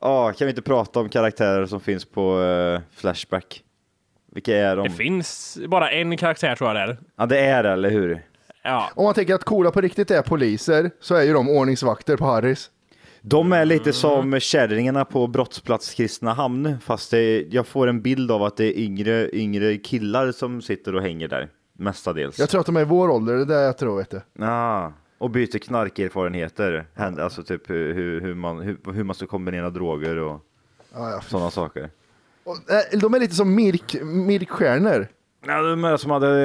Ja, 0.02 0.34
kan 0.34 0.46
vi 0.46 0.50
inte 0.50 0.62
prata 0.62 1.00
om 1.00 1.10
karaktärer 1.10 1.66
som 1.66 1.80
finns 1.80 2.06
på 2.06 2.42
eh, 2.42 2.82
Flashback? 2.96 3.64
Vilka 4.32 4.58
är 4.58 4.76
de? 4.76 4.84
Det 4.84 4.94
finns 4.94 5.58
bara 5.68 5.92
en 5.92 6.18
karaktär 6.18 6.56
tror 6.56 6.70
jag 6.70 6.76
det 6.76 6.94
är. 6.94 6.98
Ja 7.18 7.26
det 7.26 7.40
är 7.40 7.64
det, 7.64 7.70
eller 7.70 7.90
hur? 7.90 8.22
Ja. 8.64 8.90
Om 8.96 9.04
man 9.06 9.14
tänker 9.14 9.36
att 9.36 9.44
coola 9.44 9.72
på 9.72 9.82
riktigt 9.82 10.12
är 10.12 10.22
poliser, 10.22 10.92
så 11.00 11.16
är 11.16 11.24
ju 11.24 11.34
de 11.34 11.50
ordningsvakter 11.50 12.18
på 12.18 12.26
Harris. 12.26 12.70
De 13.22 13.54
är 13.54 13.66
lite 13.66 13.94
som 13.94 14.40
kärringarna 14.40 15.06
på 15.06 15.28
brottsplats 15.28 15.94
Kristinehamn, 15.94 16.78
fast 16.84 17.12
det, 17.12 17.46
jag 17.50 17.68
får 17.68 17.88
en 17.88 18.02
bild 18.02 18.32
av 18.32 18.44
att 18.44 18.58
det 18.58 18.66
är 18.66 18.80
yngre, 18.84 19.36
yngre 19.36 19.78
killar 19.78 20.32
som 20.32 20.62
sitter 20.62 20.96
och 20.96 21.02
hänger 21.02 21.28
där, 21.28 21.50
mestadels. 21.78 22.40
Jag 22.40 22.50
tror 22.50 22.60
att 22.60 22.66
de 22.66 22.78
är 22.78 22.82
i 22.82 22.86
vår 22.86 23.10
ålder, 23.10 23.34
det 23.36 23.42
är 23.42 23.46
det 23.46 23.62
jag 23.62 23.78
tror 23.78 23.98
vet 23.98 24.10
du. 24.10 24.46
Ah, 24.46 24.92
och 25.18 25.30
byter 25.30 25.58
knarkerfarenheter, 25.60 26.86
alltså 26.96 27.44
typ 27.44 27.70
hur, 27.70 28.22
hur, 28.22 28.34
man, 28.34 28.60
hur, 28.60 28.78
hur 28.94 29.04
man 29.04 29.16
ska 29.16 29.28
kombinera 29.28 29.70
droger 29.70 30.16
och 30.18 30.42
Ja, 30.94 31.12
ja. 31.12 31.22
sådana 31.22 31.52
saker. 31.52 31.90
Och, 32.44 32.72
eh, 32.72 33.00
De 33.00 33.14
är 33.14 33.20
lite 33.20 33.36
som 33.36 33.56
Mirk, 33.56 33.96
Mirkstjärnor. 34.04 35.08
Ja, 35.48 35.62
de 35.62 35.84
är 35.86 35.98
som 35.98 36.12
hade 36.12 36.42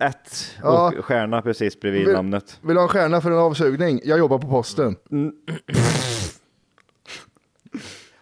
eh, 0.00 0.08
ett 0.08 0.50
Ja. 0.62 0.92
och 0.98 1.04
stjärna 1.04 1.42
precis 1.42 1.80
bredvid 1.80 2.04
Vill- 2.06 2.14
namnet. 2.14 2.58
Vill 2.62 2.74
du 2.74 2.80
ha 2.80 2.82
en 2.82 2.88
stjärna 2.88 3.20
för 3.20 3.30
en 3.30 3.38
avsugning? 3.38 4.00
Jag 4.04 4.18
jobbar 4.18 4.38
på 4.38 4.48
posten. 4.48 4.96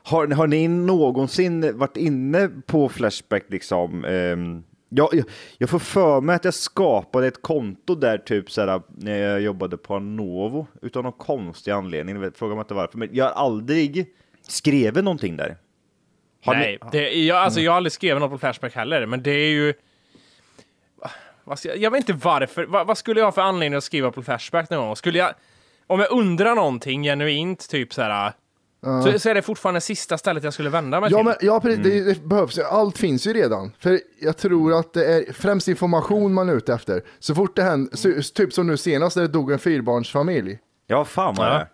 Har, 0.03 0.27
har 0.27 0.47
ni 0.47 0.69
någonsin 0.69 1.79
varit 1.79 1.97
inne 1.97 2.49
på 2.67 2.89
Flashback 2.89 3.45
liksom? 3.49 4.05
ehm, 4.05 4.63
jag, 4.93 5.09
jag, 5.13 5.25
jag 5.59 5.71
får 5.71 5.79
för 5.79 6.21
mig 6.21 6.37
att 6.37 6.45
jag 6.45 6.55
skapade 6.55 7.27
ett 7.27 7.43
konto 7.43 7.95
där 7.95 8.19
typ 8.19 8.51
såhär, 8.51 8.83
när 8.89 9.19
jag 9.19 9.41
jobbade 9.41 9.77
på 9.77 9.97
Anovo 9.97 10.67
utan 10.83 11.03
någon 11.05 11.13
konstig 11.13 11.71
anledning. 11.71 12.33
Fråga 12.33 12.55
mig 12.55 12.63
inte 12.63 12.75
varför, 12.75 12.99
men 12.99 13.09
jag 13.13 13.25
har 13.25 13.33
aldrig 13.33 14.07
skrivit 14.43 15.05
någonting 15.05 15.37
där. 15.37 15.57
Har 16.45 16.55
Nej, 16.55 16.79
ni, 16.83 16.89
det, 16.93 17.13
jag, 17.13 17.39
alltså, 17.39 17.61
jag 17.61 17.73
har 17.73 17.77
aldrig 17.77 17.93
skrivit 17.93 18.21
något 18.21 18.31
på 18.31 18.39
Flashback 18.39 18.75
heller, 18.75 19.07
men 19.07 19.23
det 19.23 19.31
är 19.31 19.51
ju... 19.51 19.75
Vad 21.45 21.59
ska, 21.59 21.77
jag 21.77 21.91
vet 21.91 22.09
inte 22.09 22.27
varför. 22.27 22.65
Vad, 22.65 22.87
vad 22.87 22.99
skulle 22.99 23.21
jag 23.21 23.27
ha 23.27 23.33
för 23.33 23.43
anledning 23.43 23.77
att 23.77 23.85
skriva 23.85 24.11
på 24.11 24.23
Flashback 24.23 24.71
någon 24.71 24.87
gång? 24.87 24.97
Skulle 24.97 25.19
jag... 25.19 25.35
Om 25.87 26.01
jag 26.01 26.13
undrar 26.13 26.55
någonting 26.55 27.03
genuint, 27.03 27.69
typ 27.69 27.95
så 27.95 28.03
här... 28.03 28.33
Så, 28.83 29.19
så 29.19 29.29
är 29.29 29.35
det 29.35 29.43
fortfarande 29.43 29.81
sista 29.81 30.19
stället 30.19 30.45
jag 30.45 30.53
skulle 30.53 30.71
vända 30.71 31.01
mig 31.01 31.11
Ja, 31.13 31.19
till. 31.19 31.25
men, 31.25 31.35
ja 31.41 31.61
precis, 31.61 31.85
det, 31.85 32.01
det 32.05 32.25
behövs. 32.25 32.59
Allt 32.59 32.99
finns 32.99 33.27
ju 33.27 33.33
redan. 33.33 33.73
För 33.79 34.01
jag 34.21 34.37
tror 34.37 34.79
att 34.79 34.93
det 34.93 35.05
är 35.07 35.33
främst 35.33 35.69
information 35.69 36.35
man 36.35 36.49
är 36.49 36.55
ute 36.55 36.75
efter. 36.75 37.03
Så 37.19 37.35
fort 37.35 37.57
det 37.57 37.63
händer, 37.63 37.97
så- 37.97 38.33
typ 38.35 38.53
som 38.53 38.67
nu 38.67 38.77
senast 38.77 39.17
när 39.17 39.23
det 39.23 39.29
dog 39.29 39.53
en 39.53 39.59
fyrbarnsfamilj. 39.59 40.59
ja, 40.87 41.05
fan 41.05 41.35
vad 41.35 41.47
Ja. 41.47 41.67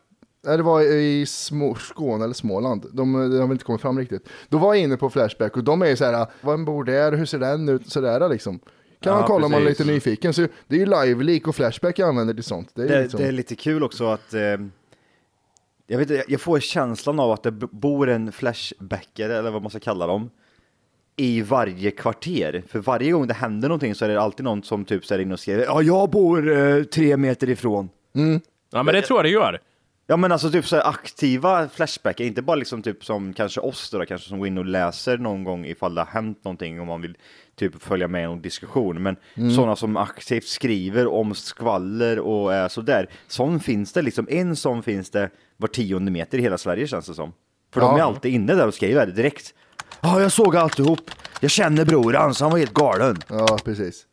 det 0.42 0.56
Det 0.56 0.62
var 0.62 0.80
i 0.82 1.26
Små, 1.26 1.74
Skåne 1.74 2.24
eller 2.24 2.34
Småland. 2.34 2.82
De, 2.92 3.12
de 3.12 3.14
har 3.14 3.28
väl 3.46 3.52
inte 3.52 3.64
kommit 3.64 3.80
fram 3.82 3.98
riktigt. 3.98 4.28
Då 4.48 4.58
var 4.58 4.74
jag 4.74 4.82
inne 4.82 4.96
på 4.96 5.10
Flashback 5.10 5.56
och 5.56 5.64
de 5.64 5.82
är 5.82 5.86
ju 5.86 5.96
så 5.96 6.04
här, 6.04 6.26
vem 6.40 6.64
bor 6.64 6.84
där, 6.84 7.12
hur 7.12 7.24
ser 7.26 7.38
den 7.38 7.68
ut, 7.68 7.90
sådär 7.92 8.28
liksom. 8.28 8.58
Kan 9.00 9.12
Ja, 9.12 9.18
man 9.18 9.26
kolla 9.28 9.46
om 9.46 9.52
man 9.52 9.62
är 9.62 9.66
lite 9.66 9.84
nyfiken. 9.84 10.32
Så 10.34 10.46
det 10.68 10.76
är 10.76 10.80
ju 10.80 10.86
live-leak 10.86 11.46
och 11.48 11.56
Flashback 11.56 11.98
jag 11.98 12.08
använder 12.08 12.34
till 12.34 12.44
sånt. 12.44 12.70
Det 12.74 12.82
är, 12.82 12.88
Det, 12.88 13.02
liksom, 13.02 13.20
det 13.20 13.26
är 13.26 13.32
lite 13.32 13.54
kul 13.54 13.82
också 13.84 14.06
att 14.06 14.34
eh, 14.34 14.40
jag, 15.86 15.98
vet, 15.98 16.28
jag 16.28 16.40
får 16.40 16.60
känslan 16.60 17.20
av 17.20 17.30
att 17.30 17.42
det 17.42 17.50
bor 17.52 18.08
en 18.08 18.32
flashbackare, 18.32 19.36
eller 19.38 19.50
vad 19.50 19.62
man 19.62 19.70
ska 19.70 19.80
kalla 19.80 20.06
dem, 20.06 20.30
i 21.16 21.42
varje 21.42 21.90
kvarter. 21.90 22.62
För 22.68 22.78
varje 22.78 23.10
gång 23.12 23.26
det 23.26 23.34
händer 23.34 23.68
någonting 23.68 23.94
så 23.94 24.04
är 24.04 24.08
det 24.08 24.20
alltid 24.20 24.44
någon 24.44 24.62
som 24.62 24.84
typ 24.84 25.04
så 25.04 25.18
inne 25.18 25.32
och 25.32 25.40
skriver 25.40 25.64
ja, 25.64 25.82
jag 25.82 26.10
bor 26.10 26.58
eh, 26.58 26.82
tre 26.82 27.16
meter 27.16 27.50
ifrån. 27.50 27.88
Ja, 28.72 28.82
men 28.82 28.94
det 28.94 29.02
tror 29.02 29.18
jag 29.18 29.24
det 29.24 29.30
gör. 29.30 29.60
Ja 30.08 30.16
men 30.16 30.32
alltså 30.32 30.50
typ 30.50 30.66
så 30.66 30.76
här 30.76 30.88
aktiva 30.88 31.68
flashbackar, 31.68 32.24
inte 32.24 32.42
bara 32.42 32.54
liksom 32.54 32.82
typ 32.82 33.04
som 33.04 33.32
kanske 33.32 33.60
oss 33.60 33.90
då, 33.90 34.06
kanske 34.06 34.28
som 34.28 34.38
går 34.38 34.48
in 34.48 34.58
och 34.58 34.66
läser 34.66 35.18
någon 35.18 35.44
gång 35.44 35.66
ifall 35.66 35.94
det 35.94 36.00
har 36.00 36.06
hänt 36.06 36.44
någonting 36.44 36.80
om 36.80 36.86
man 36.86 37.02
vill 37.02 37.16
typ 37.54 37.82
följa 37.82 38.08
med 38.08 38.22
i 38.22 38.26
någon 38.26 38.42
diskussion. 38.42 39.02
Men 39.02 39.16
sådana 39.54 39.76
som 39.76 39.96
aktivt 39.96 40.46
skriver 40.46 41.06
om 41.06 41.34
skvaller 41.34 42.18
och 42.18 42.54
är 42.54 42.68
sådär. 42.68 43.08
Sån 43.26 43.60
finns 43.60 43.92
det 43.92 44.02
liksom, 44.02 44.26
en 44.30 44.56
sån 44.56 44.82
finns 44.82 45.10
det 45.10 45.30
var 45.56 45.68
tionde 45.68 46.10
meter 46.10 46.38
i 46.38 46.42
hela 46.42 46.58
Sverige 46.58 46.86
känns 46.86 47.06
det 47.06 47.14
som. 47.14 47.32
För 47.74 47.80
de 47.80 47.94
är 47.94 47.98
Ja. 47.98 48.04
alltid 48.04 48.32
inne 48.34 48.54
där 48.54 48.66
och 48.66 48.74
skriver 48.74 49.06
direkt. 49.06 49.54
Ja, 50.00 50.20
jag 50.20 50.32
såg 50.32 50.56
alltihop. 50.56 51.10
Jag 51.40 51.50
känner 51.50 51.84
bror 51.84 52.12
hans, 52.12 52.40
han 52.40 52.50
var 52.50 52.58
helt 52.58 52.74
galen. 52.74 53.16
Ja, 53.28 53.58
precis. 53.64 54.06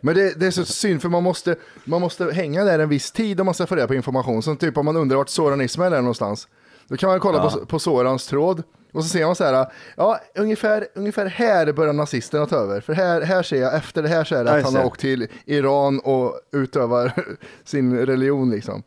Men 0.00 0.14
det, 0.14 0.40
det 0.40 0.46
är 0.46 0.50
så 0.50 0.64
synd 0.64 1.02
för 1.02 1.08
man 1.08 1.22
måste, 1.22 1.56
man 1.84 2.00
måste 2.00 2.24
hänga 2.32 2.64
där 2.64 2.78
en 2.78 2.88
viss 2.88 3.12
tid 3.12 3.40
om 3.40 3.44
man 3.44 3.54
ska 3.54 3.66
få 3.66 3.74
reda 3.76 3.86
på 3.86 3.94
information. 3.94 4.42
Som 4.42 4.56
typ 4.56 4.76
om 4.78 4.84
man 4.84 4.96
undrar 4.96 5.16
vart 5.16 5.28
Soran 5.28 5.60
Ismail 5.60 5.92
är 5.92 6.00
någonstans. 6.00 6.48
Då 6.88 6.96
kan 6.96 7.10
man 7.10 7.20
kolla 7.20 7.50
på, 7.50 7.66
på 7.66 7.78
Sorans 7.78 8.26
tråd 8.26 8.62
och 8.92 9.02
så 9.02 9.08
ser 9.08 9.26
man 9.26 9.36
så 9.36 9.44
här, 9.44 9.66
ja 9.96 10.20
ungefär, 10.34 10.86
ungefär 10.94 11.26
här 11.26 11.72
börjar 11.72 11.92
nazisterna 11.92 12.46
ta 12.46 12.56
över. 12.56 12.80
För 12.80 12.92
här, 12.92 13.20
här 13.20 13.42
ser 13.42 13.60
jag, 13.60 13.74
efter 13.74 14.02
det 14.02 14.08
här 14.08 14.24
så 14.24 14.34
är 14.34 14.44
det 14.44 14.50
Ja, 14.50 14.56
att 14.58 14.64
han 14.64 14.76
har 14.76 14.84
åkt 14.84 15.00
till 15.00 15.28
Iran 15.44 16.00
och 16.00 16.40
utövar 16.52 17.12
sin 17.64 17.96
religion 18.06 18.50
liksom. 18.50 18.82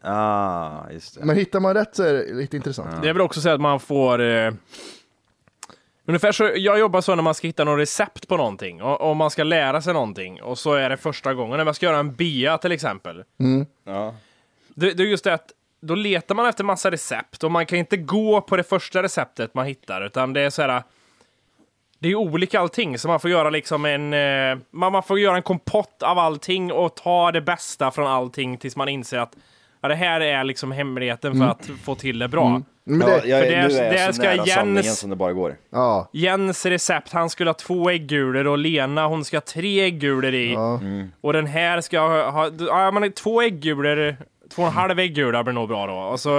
Ah, 0.00 0.90
just 0.90 1.14
det. 1.14 1.24
Men 1.24 1.36
hittar 1.36 1.60
man 1.60 1.74
rätt 1.74 1.96
så 1.96 2.02
är 2.02 2.12
det 2.12 2.34
lite 2.34 2.56
intressant. 2.56 3.02
Det 3.02 3.08
är 3.08 3.12
väl 3.12 3.22
också 3.22 3.40
så 3.40 3.48
att 3.48 3.60
man 3.60 3.80
får... 3.80 4.20
Eh, 4.20 4.52
ungefär 6.04 6.32
så, 6.32 6.50
jag 6.54 6.78
jobbar 6.78 7.00
så 7.00 7.14
när 7.14 7.22
man 7.22 7.34
ska 7.34 7.46
hitta 7.46 7.64
något 7.64 7.78
recept 7.78 8.28
på 8.28 8.36
någonting, 8.36 8.82
och, 8.82 9.10
och 9.10 9.16
man 9.16 9.30
ska 9.30 9.44
lära 9.44 9.82
sig 9.82 9.94
någonting, 9.94 10.42
och 10.42 10.58
så 10.58 10.74
är 10.74 10.90
det 10.90 10.96
första 10.96 11.34
gången, 11.34 11.56
när 11.56 11.64
man 11.64 11.74
ska 11.74 11.86
göra 11.86 11.98
en 11.98 12.14
bea 12.14 12.58
till 12.58 12.72
exempel. 12.72 13.24
Ja. 13.84 14.14
Det, 14.74 14.92
det 14.92 15.02
är 15.02 15.06
just 15.06 15.24
det 15.24 15.34
att 15.34 15.52
då 15.80 15.94
letar 15.94 16.34
man 16.34 16.46
efter 16.46 16.64
massa 16.64 16.90
recept, 16.90 17.44
och 17.44 17.50
man 17.50 17.66
kan 17.66 17.78
inte 17.78 17.96
gå 17.96 18.40
på 18.40 18.56
det 18.56 18.62
första 18.62 19.02
receptet 19.02 19.54
man 19.54 19.66
hittar, 19.66 20.06
utan 20.06 20.32
det 20.32 20.40
är 20.40 20.50
så 20.50 20.62
här... 20.62 20.82
Det 22.00 22.08
är 22.08 22.14
olika 22.14 22.60
allting, 22.60 22.98
så 22.98 23.08
man 23.08 23.20
får 23.20 23.30
göra 23.30 23.50
liksom 23.50 23.84
en... 23.84 24.14
Eh, 24.14 24.58
man, 24.70 24.92
man 24.92 25.02
får 25.02 25.18
göra 25.18 25.36
en 25.36 25.42
kompott 25.42 26.02
av 26.02 26.18
allting 26.18 26.72
och 26.72 26.94
ta 26.96 27.32
det 27.32 27.40
bästa 27.40 27.90
från 27.90 28.06
allting 28.06 28.58
tills 28.58 28.76
man 28.76 28.88
inser 28.88 29.18
att 29.18 29.36
ja, 29.80 29.88
det 29.88 29.94
här 29.94 30.20
är 30.20 30.44
liksom 30.44 30.72
hemligheten 30.72 31.38
för 31.38 31.44
att 31.46 31.70
få 31.84 31.94
till 31.94 32.18
det 32.18 32.28
bra. 32.28 32.62
Men 32.84 33.00
Ja, 33.00 33.06
det, 33.06 33.28
jag, 33.28 33.42
för 33.42 33.50
det 33.50 33.54
är- 33.56 33.68
nu 33.68 33.74
är 33.74 33.90
det 33.92 34.00
jag 34.04 34.14
ska 34.14 34.22
så 34.24 34.28
nära 34.30 34.44
Jens- 34.44 34.54
sanningen 34.54 34.94
som 34.94 35.10
det 35.10 35.16
bara 35.16 35.32
går. 35.32 35.56
ja, 35.72 36.10
Jens 36.12 36.66
recept, 36.66 37.12
han 37.12 37.30
skulle 37.30 37.50
ha 37.50 37.54
två 37.54 37.90
äggulor 37.90 38.46
och 38.46 38.58
Lena 38.58 39.06
hon 39.06 39.24
ska 39.24 39.36
ha 39.36 39.40
tre 39.42 39.80
äggulor 39.84 40.34
i. 40.34 40.56
Och 41.20 41.32
den 41.32 41.46
här 41.46 41.80
ska 41.80 42.00
ha, 42.00 42.30
ha 42.30 42.50
ja, 42.58 42.90
man 42.90 43.02
har 43.02 43.10
två 43.10 43.42
äggulor, 43.42 44.16
två 44.54 44.62
och 44.62 44.68
en 44.68 44.74
halv 44.74 44.98
äggula 44.98 45.44
blir 45.44 45.54
nog 45.54 45.68
bra 45.68 45.86
då. 45.86 45.92
Och, 45.94 46.20
så, 46.20 46.30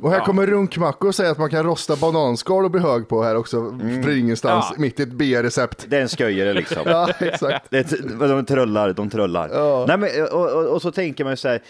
och 0.00 0.10
här 0.10 0.18
ja. 0.18 0.24
kommer 0.24 0.46
Runkmacko 0.46 1.06
och 1.08 1.14
säger 1.14 1.30
att 1.30 1.38
man 1.38 1.50
kan 1.50 1.62
rosta 1.64 1.96
bananskal 1.96 2.64
och 2.64 2.70
bli 2.70 2.80
hög 2.80 3.08
på 3.08 3.22
här 3.22 3.36
också. 3.36 3.78
För 4.04 4.18
ingenstans, 4.18 4.66
Ja. 4.70 4.74
mitt 4.80 5.00
i 5.00 5.02
ett 5.02 5.12
B-recept. 5.12 5.86
Det 5.88 5.96
är 5.96 6.00
en 6.02 6.08
sköjare 6.08 6.52
liksom. 6.52 6.82
Ja, 6.86 7.08
exakt. 7.20 7.66
Det 7.70 7.90
de 8.28 8.44
trullar, 8.46 8.92
de 8.92 9.10
trullar. 9.10 9.86
Nej, 9.86 9.96
men, 9.98 10.08
och, 10.32 10.52
och, 10.52 10.66
och 10.74 10.82
så 10.82 10.90
tänker 10.92 11.24
man 11.24 11.32
ju 11.32 11.36
så 11.36 11.48
här, 11.48 11.60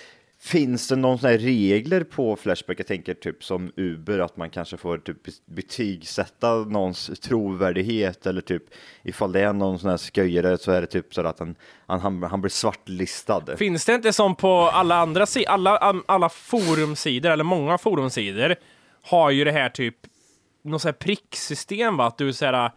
finns 0.43 0.89
det 0.89 0.97
någon 0.97 1.19
sån 1.19 1.31
här 1.31 1.39
regler 1.39 2.05
på 2.05 2.37
Flashback? 2.37 2.81
Jag 2.81 2.87
tänker 2.87 3.15
typ 3.15 3.45
som 3.45 3.73
Uber, 3.77 4.19
att 4.19 4.37
man 4.37 4.51
kanske 4.51 4.77
får 4.77 4.99
typ 4.99 5.17
betygsätta 5.47 6.55
någons 6.55 7.11
trovärdighet 7.23 8.27
eller 8.27 8.41
typ 8.41 8.63
ifall 9.03 9.33
det 9.33 9.41
är 9.41 9.53
någon 9.53 9.79
sån 9.79 9.91
här 9.91 9.99
sköjare 10.15 10.59
så 10.59 10.73
är 10.73 10.81
det 10.81 10.87
typ 10.87 11.15
så 11.15 11.27
att 11.27 11.39
han, 11.39 11.55
han, 11.87 12.23
han, 12.23 12.41
blir 12.41 12.51
svartlistad. 12.51 13.57
Finns 13.57 13.85
det 13.85 13.95
inte 13.95 14.13
som 14.13 14.37
på 14.37 14.53
alla 14.53 14.97
andra 14.97 15.27
sidor, 15.27 15.51
alla, 15.51 16.03
alla 16.07 16.29
forumsidor, 16.29 17.31
eller 17.31 17.45
många 17.45 17.79
forumsidor, 17.79 18.57
har 19.03 19.31
ju 19.31 19.45
det 19.45 19.53
här 19.53 19.69
typ, 19.69 19.97
något 20.63 20.83
sånt 20.83 20.95
här 20.95 21.07
pricksystem 21.07 21.97
va? 21.97 22.07
Att 22.07 22.19
du 22.19 22.33
såhär, 22.33 22.71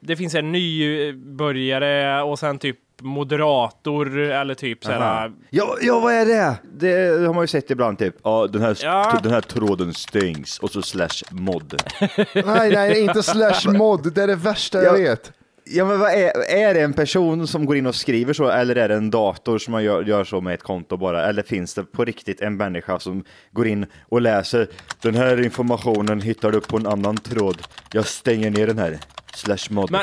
det 0.00 0.16
finns 0.16 0.34
en 0.34 0.52
nybörjare 0.52 2.22
och 2.22 2.38
sen 2.38 2.58
typ 2.58 2.78
moderator 3.02 4.18
eller 4.18 4.54
typ 4.54 4.84
såhär, 4.84 5.32
Ja, 5.50 5.76
ja, 5.80 6.00
vad 6.00 6.14
är 6.14 6.26
det? 6.26 6.56
Det 6.74 7.26
har 7.26 7.34
man 7.34 7.42
ju 7.42 7.46
sett 7.48 7.70
ibland 7.70 7.98
typ. 7.98 8.16
Ja, 8.24 8.46
den 8.52 8.62
här, 8.62 8.78
Ja. 8.82 9.18
den 9.22 9.32
här 9.32 9.40
tråden 9.40 9.94
stängs 9.94 10.58
och 10.58 10.70
så 10.70 10.82
slash 10.82 11.22
mod. 11.30 11.82
Nej, 12.34 12.70
nej, 12.72 13.00
inte 13.00 13.22
slash 13.22 13.72
mod. 13.72 14.14
Det 14.14 14.22
är 14.22 14.26
det 14.26 14.34
värsta 14.36 14.82
jag 14.82 14.98
Ja. 15.00 15.02
vet. 15.02 15.32
Ja, 15.64 15.84
men 15.84 15.98
vad 16.00 16.10
är, 16.10 16.50
är 16.50 16.74
det 16.74 16.80
en 16.80 16.92
person 16.92 17.46
som 17.46 17.66
går 17.66 17.76
in 17.76 17.86
och 17.86 17.94
skriver 17.94 18.32
så 18.32 18.48
eller 18.48 18.76
är 18.76 18.88
det 18.88 18.94
en 18.94 19.10
dator 19.10 19.58
som 19.58 19.72
man 19.72 19.84
gör, 19.84 20.02
gör 20.02 20.24
så 20.24 20.40
med 20.40 20.54
ett 20.54 20.62
konto 20.62 20.96
bara? 20.96 21.24
Eller 21.26 21.42
finns 21.42 21.74
det 21.74 21.84
på 21.84 22.04
riktigt 22.04 22.40
en 22.40 22.56
människa 22.56 22.98
som 23.00 23.24
går 23.50 23.66
in 23.66 23.86
och 24.08 24.20
läser 24.20 24.68
den 25.02 25.14
här 25.14 25.44
informationen 25.44 26.20
hittar 26.20 26.52
du 26.52 26.60
på 26.60 26.76
en 26.76 26.86
annan 26.86 27.16
tråd. 27.16 27.62
Jag 27.92 28.06
stänger 28.06 28.50
ner 28.50 28.66
den 28.66 28.78
här. 28.78 28.98
Slash 29.34 29.70
mod. 29.70 29.90
Men 29.90 30.00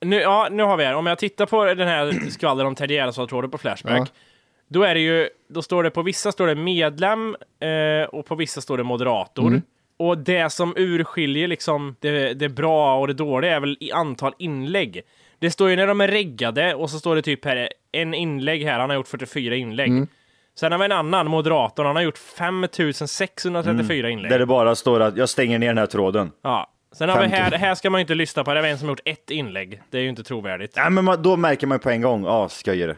nu, 0.00 0.20
ja, 0.20 0.48
nu 0.50 0.62
har 0.62 0.76
vi 0.76 0.84
här. 0.84 0.94
Om 0.94 1.06
jag 1.06 1.18
tittar 1.18 1.46
på 1.46 1.64
den 1.64 1.88
här 1.88 2.30
skvaller 2.30 2.64
om 2.64 2.74
Ted 2.74 2.90
Gärdestad-tråden 2.90 3.50
på 3.50 3.58
Flashback. 3.58 3.98
Ja. 3.98 4.06
Då 4.68 4.82
är 4.82 4.94
det 4.94 5.00
ju, 5.00 5.28
då 5.48 5.62
står 5.62 5.82
det 5.82 5.90
på 5.90 6.02
vissa 6.02 6.32
står 6.32 6.46
det 6.46 6.54
medlem 6.54 7.36
eh, 7.60 8.08
och 8.08 8.26
på 8.26 8.34
vissa 8.34 8.60
står 8.60 8.76
det 8.76 8.84
moderator. 8.84 9.46
Mm. 9.46 9.62
Och 9.96 10.18
det 10.18 10.52
som 10.52 10.74
urskiljer 10.76 11.48
liksom 11.48 11.96
det, 12.00 12.34
det 12.34 12.48
bra 12.48 12.98
och 12.98 13.06
det 13.06 13.14
dåliga 13.14 13.56
är 13.56 13.60
väl 13.60 13.76
i 13.80 13.92
antal 13.92 14.34
inlägg. 14.38 15.02
Det 15.38 15.50
står 15.50 15.70
ju 15.70 15.76
när 15.76 15.86
de 15.86 16.00
är 16.00 16.08
reggade 16.08 16.74
och 16.74 16.90
så 16.90 16.98
står 16.98 17.16
det 17.16 17.22
typ 17.22 17.44
här 17.44 17.68
en 17.92 18.14
inlägg 18.14 18.64
här, 18.64 18.78
han 18.78 18.90
har 18.90 18.96
gjort 18.96 19.08
44 19.08 19.56
inlägg. 19.56 19.88
Mm. 19.88 20.06
Sen 20.58 20.72
har 20.72 20.78
vi 20.78 20.84
en 20.84 20.92
annan, 20.92 21.28
moderatorn, 21.28 21.86
han 21.86 21.96
har 21.96 22.02
gjort 22.02 22.18
5634 22.18 24.10
inlägg. 24.10 24.30
Där 24.30 24.38
det 24.38 24.46
bara 24.46 24.74
står 24.74 25.00
att 25.00 25.16
jag 25.16 25.28
stänger 25.28 25.58
ner 25.58 25.66
den 25.66 25.78
här 25.78 25.86
tråden. 25.86 26.30
Ja. 26.42 26.70
Sen 26.98 27.08
har 27.08 27.16
vi 27.22 27.28
50. 27.28 27.36
här, 27.36 27.50
här 27.50 27.74
ska 27.74 27.90
man 27.90 27.98
ju 27.98 28.02
inte 28.02 28.14
lyssna 28.14 28.44
på, 28.44 28.54
det 28.54 28.60
är 28.60 28.64
en 28.64 28.78
som 28.78 28.88
gjort 28.88 29.00
ett 29.04 29.30
inlägg. 29.30 29.82
Det 29.90 29.98
är 29.98 30.02
ju 30.02 30.08
inte 30.08 30.22
trovärdigt. 30.22 30.76
Nej, 30.76 30.90
men 30.90 31.04
man, 31.04 31.22
då 31.22 31.36
märker 31.36 31.66
man 31.66 31.76
ju 31.76 31.80
på 31.82 31.90
en 31.90 32.00
gång. 32.00 32.24
Ja, 32.24 32.48
sköjare. 32.48 32.96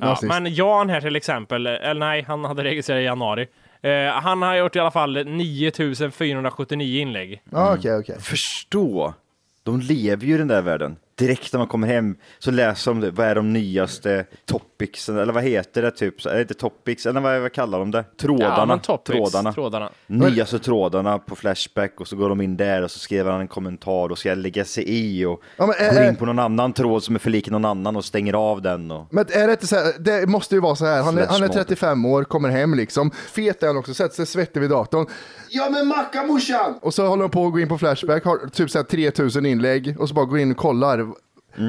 Ja, 0.00 0.06
Nazist. 0.06 0.28
men 0.28 0.54
Jan 0.54 0.90
här 0.90 1.00
till 1.00 1.16
exempel, 1.16 1.66
eller 1.66 2.00
nej, 2.00 2.22
han 2.22 2.44
hade 2.44 2.64
registrerat 2.64 3.00
i 3.00 3.04
januari. 3.04 3.46
Eh, 3.82 4.12
han 4.12 4.42
har 4.42 4.56
gjort 4.56 4.76
i 4.76 4.78
alla 4.78 4.90
fall 4.90 5.26
9479 5.26 7.00
inlägg. 7.00 7.42
Ja, 7.50 7.74
okej, 7.78 7.96
okej. 7.96 8.20
Förstå. 8.20 9.14
De 9.62 9.80
lever 9.80 10.26
ju 10.26 10.34
i 10.34 10.38
den 10.38 10.48
där 10.48 10.62
världen. 10.62 10.96
Direkt 11.18 11.52
när 11.52 11.58
man 11.58 11.66
kommer 11.66 11.86
hem 11.86 12.16
så 12.38 12.50
läser 12.50 12.90
de 12.90 13.00
det. 13.00 13.10
Vad 13.10 13.26
är 13.26 13.34
de 13.34 13.52
nyaste 13.52 14.24
topics? 14.46 15.08
Eller 15.08 15.32
vad 15.32 15.42
heter 15.42 15.82
det? 15.82 15.90
Typ? 15.90 16.26
Är 16.26 16.34
det 16.34 16.40
inte 16.40 16.54
topics? 16.54 17.06
Eller 17.06 17.20
vad, 17.20 17.40
vad 17.40 17.52
kallar 17.52 17.78
de 17.78 17.90
det? 17.90 18.04
Trådarna. 18.20 18.54
Ja, 18.56 18.66
men 18.66 18.80
topics, 18.80 19.16
trådarna. 19.16 19.52
trådarna. 19.52 19.90
Nyaste 20.06 20.58
trådarna 20.58 21.18
på 21.18 21.36
Flashback 21.36 22.00
och 22.00 22.08
så 22.08 22.16
går 22.16 22.28
de 22.28 22.40
in 22.40 22.56
där 22.56 22.82
och 22.82 22.90
så 22.90 22.98
skriver 22.98 23.30
han 23.30 23.40
en 23.40 23.48
kommentar 23.48 24.08
och 24.08 24.18
ska 24.18 24.34
lägga 24.34 24.64
sig 24.64 24.84
i 24.86 25.24
och 25.24 25.42
Ja, 25.56 25.66
men, 25.66 25.94
går 25.94 26.02
eh, 26.02 26.08
in 26.08 26.16
på 26.16 26.26
någon 26.26 26.38
annan 26.38 26.72
tråd 26.72 27.02
som 27.02 27.14
är 27.14 27.18
för 27.18 27.30
lik 27.30 27.50
någon 27.50 27.64
annan 27.64 27.96
och 27.96 28.04
stänger 28.04 28.34
av 28.34 28.62
den. 28.62 28.90
Och... 28.90 29.06
Men 29.10 29.24
är 29.30 29.46
det 29.46 29.52
inte 29.52 29.66
så 29.66 29.76
här, 29.76 29.92
det 29.98 30.26
måste 30.26 30.54
ju 30.54 30.60
vara 30.60 30.76
så 30.76 30.86
här, 30.86 31.02
han 31.02 31.18
är, 31.18 31.26
han 31.26 31.34
är 31.34 31.36
Slash 31.36 31.46
mod. 31.46 31.52
35 31.52 32.04
år, 32.04 32.24
kommer 32.24 32.48
hem 32.48 32.74
liksom, 32.74 33.10
fet 33.10 33.62
är 33.62 33.66
han 33.66 33.76
också, 33.76 33.94
sätter 33.94 34.14
sig 34.14 34.26
svettig 34.26 34.60
vid 34.60 34.70
datorn. 34.70 35.06
Ja 35.50 35.68
men 35.70 35.86
macka 35.86 36.22
morsan! 36.22 36.78
Och 36.82 36.94
så 36.94 37.06
håller 37.06 37.22
de 37.22 37.30
på 37.30 37.46
att 37.46 37.52
gå 37.52 37.60
in 37.60 37.68
på 37.68 37.78
Flashback, 37.78 38.24
har 38.24 38.48
typ 38.48 38.70
så 38.70 38.78
här 38.78 38.84
3000 38.84 39.46
inlägg 39.46 39.96
och 39.98 40.08
så 40.08 40.14
bara 40.14 40.24
går 40.24 40.38
in 40.38 40.50
och 40.50 40.56
kollar. 40.56 41.07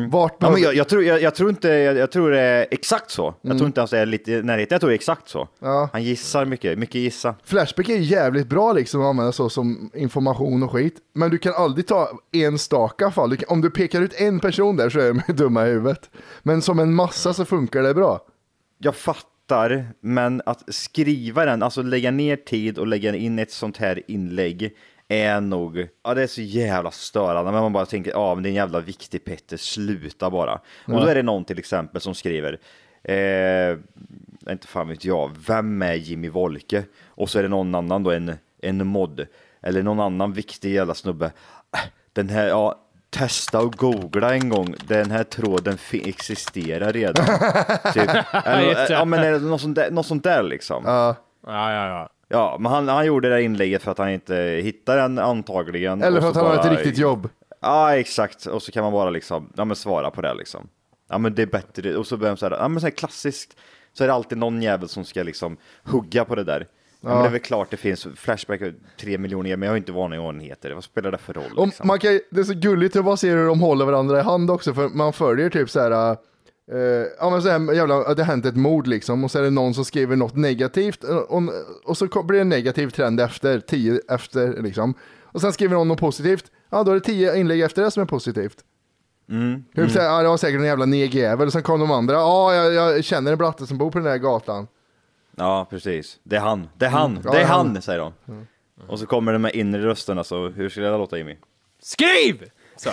Vart 0.09 0.35
Ja, 0.39 0.51
men 0.51 0.61
jag, 0.61 0.75
jag, 0.75 0.89
tror, 0.89 1.03
jag, 1.03 1.21
jag 1.21 1.35
tror 1.35 1.49
inte, 1.49 1.67
jag, 1.67 1.97
jag 1.97 2.11
tror 2.11 2.31
det 2.31 2.39
är 2.39 2.67
exakt 2.71 3.11
så. 3.11 3.33
Jag 3.41 3.57
tror 3.57 3.67
inte 3.67 3.79
ens 3.79 3.91
det 3.91 3.99
är 3.99 4.05
lite 4.05 4.31
i 4.31 4.43
närheten, 4.43 4.75
jag 4.75 4.81
tror 4.81 4.89
det 4.89 4.93
är 4.93 4.95
exakt 4.95 5.29
så. 5.29 5.47
Ja. 5.59 5.89
Han 5.93 6.03
gissar 6.03 6.45
mycket, 6.45 6.79
mycket 6.79 6.95
gissa. 6.95 7.35
Flashback 7.43 7.89
är 7.89 7.97
jävligt 7.97 8.47
bra 8.47 8.73
liksom 8.73 9.01
att 9.01 9.07
använda 9.07 9.31
så 9.31 9.49
som 9.49 9.91
information 9.93 10.63
och 10.63 10.71
skit. 10.71 10.95
Men 11.13 11.31
du 11.31 11.37
kan 11.37 11.53
aldrig 11.53 11.87
ta 11.87 12.09
enstaka 12.31 13.11
fall. 13.11 13.29
Du 13.29 13.37
kan, 13.37 13.49
om 13.49 13.61
du 13.61 13.69
pekar 13.69 14.01
ut 14.01 14.13
en 14.13 14.39
person 14.39 14.77
där 14.77 14.89
så 14.89 14.99
är 14.99 15.13
de 15.13 15.33
dumma 15.33 15.67
i 15.67 15.69
huvudet. 15.69 16.09
Men 16.43 16.61
som 16.61 16.79
en 16.79 16.93
massa 16.93 17.33
så 17.33 17.45
funkar 17.45 17.83
det 17.83 17.93
bra. 17.93 18.19
Jag 18.77 18.95
fattar, 18.95 19.87
men 20.01 20.41
att 20.45 20.63
skriva 20.67 21.45
den, 21.45 21.63
alltså 21.63 21.81
lägga 21.81 22.11
ner 22.11 22.35
tid 22.35 22.77
och 22.77 22.87
lägga 22.87 23.15
in 23.15 23.39
ett 23.39 23.51
sånt 23.51 23.77
här 23.77 24.03
inlägg 24.07 24.75
är 25.09 25.41
nog, 25.41 25.87
ja 26.03 26.13
det 26.13 26.23
är 26.23 26.27
så 26.27 26.41
jävla 26.41 26.91
störande, 26.91 27.51
men 27.51 27.61
man 27.61 27.73
bara 27.73 27.85
tänker, 27.85 28.11
ja 28.11 28.35
men 28.35 28.43
det 28.43 28.47
är 28.47 28.51
en 28.51 28.55
jävla 28.55 28.79
viktig 28.79 29.25
Petter, 29.25 29.57
sluta 29.57 30.29
bara. 30.29 30.53
Och 30.85 31.01
då 31.01 31.05
är 31.05 31.15
det 31.15 31.23
någon 31.23 31.45
till 31.45 31.59
exempel 31.59 32.01
som 32.01 32.15
skriver, 32.15 32.59
eh, 33.03 33.77
inte 34.51 34.67
fan 34.67 34.87
vet 34.87 35.05
jag, 35.05 35.31
vem 35.47 35.81
är 35.81 35.93
Jimmy 35.93 36.29
Wolke? 36.29 36.83
Och 37.07 37.29
så 37.29 37.39
är 37.39 37.43
det 37.43 37.49
någon 37.49 37.75
annan 37.75 38.03
då, 38.03 38.11
en, 38.11 38.33
en 38.61 38.87
mod, 38.87 39.27
eller 39.61 39.83
någon 39.83 39.99
annan 39.99 40.33
viktig 40.33 40.73
jävla 40.73 40.93
snubbe. 40.93 41.31
Den 42.13 42.29
här, 42.29 42.47
ja, 42.47 42.75
testa 43.09 43.61
och 43.61 43.73
googla 43.73 44.33
en 44.33 44.49
gång, 44.49 44.75
den 44.87 45.11
här 45.11 45.23
tråden 45.23 45.77
existerar 45.91 46.93
redan. 46.93 47.25
typ. 47.93 48.09
Eller, 48.45 48.91
ja 48.91 49.05
men 49.05 49.19
är 49.19 49.31
det 49.31 49.39
något 49.39 49.61
sånt 49.61 49.75
där, 49.75 49.91
något 49.91 50.05
sånt 50.05 50.23
där 50.23 50.43
liksom. 50.43 50.83
Ja. 50.85 51.15
Ja, 51.45 51.73
ja, 51.73 51.87
ja. 51.87 52.09
Ja, 52.31 52.57
men 52.59 52.71
han, 52.71 52.87
han 52.87 53.05
gjorde 53.05 53.29
det 53.29 53.35
där 53.35 53.41
inlägget 53.41 53.81
för 53.83 53.91
att 53.91 53.97
han 53.97 54.09
inte 54.09 54.35
hittar 54.63 54.97
den 54.97 55.19
antagligen. 55.19 56.03
Eller 56.03 56.21
för 56.21 56.29
att 56.29 56.35
han 56.35 56.45
har 56.45 56.55
bara- 56.55 56.65
ett 56.71 56.77
riktigt 56.77 56.97
jobb. 56.97 57.29
Ja, 57.61 57.95
exakt. 57.95 58.45
Och 58.45 58.63
så 58.63 58.71
kan 58.71 58.83
man 58.83 58.91
bara 58.93 59.09
liksom, 59.09 59.53
ja 59.57 59.65
men 59.65 59.75
svara 59.75 60.11
på 60.11 60.21
det 60.21 60.33
liksom. 60.33 60.67
Ja 61.09 61.17
men 61.17 61.35
det 61.35 61.41
är 61.41 61.45
bättre. 61.45 61.95
Och 61.95 62.07
så 62.07 62.17
börjar 62.17 62.31
man 62.31 62.37
så 62.37 62.49
här, 62.49 62.57
ja 62.57 62.67
men 62.67 62.81
så 62.81 62.87
här 62.87 62.91
klassiskt, 62.91 63.57
så 63.93 64.03
är 64.03 64.07
det 64.07 64.13
alltid 64.13 64.37
någon 64.37 64.61
jävel 64.61 64.89
som 64.89 65.05
ska 65.05 65.23
liksom 65.23 65.57
hugga 65.83 66.25
på 66.25 66.35
det 66.35 66.43
där. 66.43 66.67
Ja. 67.01 67.09
Men 67.09 67.21
det 67.21 67.27
är 67.27 67.31
väl 67.31 67.39
klart 67.39 67.67
det 67.71 67.77
finns 67.77 68.07
Flashback 68.15 68.61
har 68.61 68.73
tre 68.99 69.17
miljoner, 69.17 69.55
men 69.57 69.67
jag 69.67 69.71
har 69.71 69.77
inte 69.77 69.91
aning 69.91 70.19
om 70.19 70.25
vad 70.25 70.33
den 70.33 70.41
heter. 70.41 70.71
Vad 70.71 70.83
spelar 70.83 71.11
det 71.11 71.17
för 71.17 71.33
roll? 71.33 71.65
Liksom? 71.65 71.87
man 71.87 71.99
kan, 71.99 72.19
det 72.31 72.39
är 72.39 72.43
så 72.43 72.53
gulligt 72.53 72.95
att 72.95 73.05
bara 73.05 73.17
se 73.17 73.29
hur 73.29 73.47
de 73.47 73.61
håller 73.61 73.85
varandra 73.85 74.19
i 74.19 74.21
hand 74.21 74.51
också, 74.51 74.73
för 74.73 74.89
man 74.89 75.13
följer 75.13 75.49
typ 75.49 75.69
så 75.69 75.79
här. 75.79 76.17
Eh, 76.71 77.07
ja 77.19 77.29
men 77.29 77.41
så 77.41 77.49
här, 77.49 77.73
jävla, 77.73 77.95
att 77.95 78.17
det 78.17 78.23
har 78.23 78.31
hänt 78.31 78.45
ett 78.45 78.55
mord 78.55 78.87
liksom 78.87 79.23
och 79.23 79.31
så 79.31 79.39
är 79.39 79.43
det 79.43 79.49
någon 79.49 79.73
som 79.73 79.85
skriver 79.85 80.15
något 80.15 80.35
negativt 80.35 81.03
eh, 81.03 81.17
och, 81.17 81.41
och 81.85 81.97
så 81.97 82.23
blir 82.23 82.37
det 82.37 82.41
en 82.41 82.49
negativ 82.49 82.89
trend 82.89 83.19
efter, 83.19 83.59
tio 83.59 84.01
efter 84.09 84.61
liksom. 84.61 84.93
Och 85.23 85.41
sen 85.41 85.53
skriver 85.53 85.75
någon 85.75 85.87
något 85.87 85.99
positivt, 85.99 86.51
ja 86.69 86.83
då 86.83 86.91
är 86.91 86.95
det 86.95 87.01
tio 87.01 87.37
inlägg 87.37 87.61
efter 87.61 87.83
det 87.83 87.91
som 87.91 88.03
är 88.03 88.07
positivt. 88.07 88.57
Mm. 89.29 89.63
Typ 89.75 89.91
så 89.91 89.99
här, 89.99 90.05
ja 90.05 90.21
det 90.21 90.27
var 90.27 90.37
säkert 90.37 90.59
en 90.59 90.65
jävla 90.65 90.85
negjävel 90.85 91.47
och 91.47 91.53
sen 91.53 91.63
kom 91.63 91.79
de 91.79 91.91
andra, 91.91 92.13
ja 92.13 92.55
jag, 92.55 92.73
jag 92.73 93.03
känner 93.03 93.31
en 93.31 93.37
blatte 93.37 93.67
som 93.67 93.77
bor 93.77 93.91
på 93.91 93.97
den 93.97 94.07
där 94.07 94.17
gatan. 94.17 94.67
Ja, 95.35 95.67
precis. 95.69 96.19
Det 96.23 96.35
är 96.35 96.39
han. 96.39 96.69
Det 96.77 96.85
är 96.85 96.89
han. 96.89 97.11
Mm. 97.11 97.23
Ja, 97.25 97.31
det 97.31 97.41
är 97.41 97.45
han, 97.45 97.67
han. 97.67 97.81
säger 97.81 97.99
de. 97.99 98.13
Och 98.87 98.99
så 98.99 99.05
kommer 99.05 99.33
det 99.33 99.39
med 99.39 99.55
inre 99.55 99.85
rösten, 99.85 100.17
alltså. 100.17 100.49
Hur 100.49 100.69
skulle 100.69 100.85
det 100.85 100.97
låta 100.97 101.17
Jimmy? 101.17 101.37
Skriv! 101.81 102.49
Så. 102.75 102.89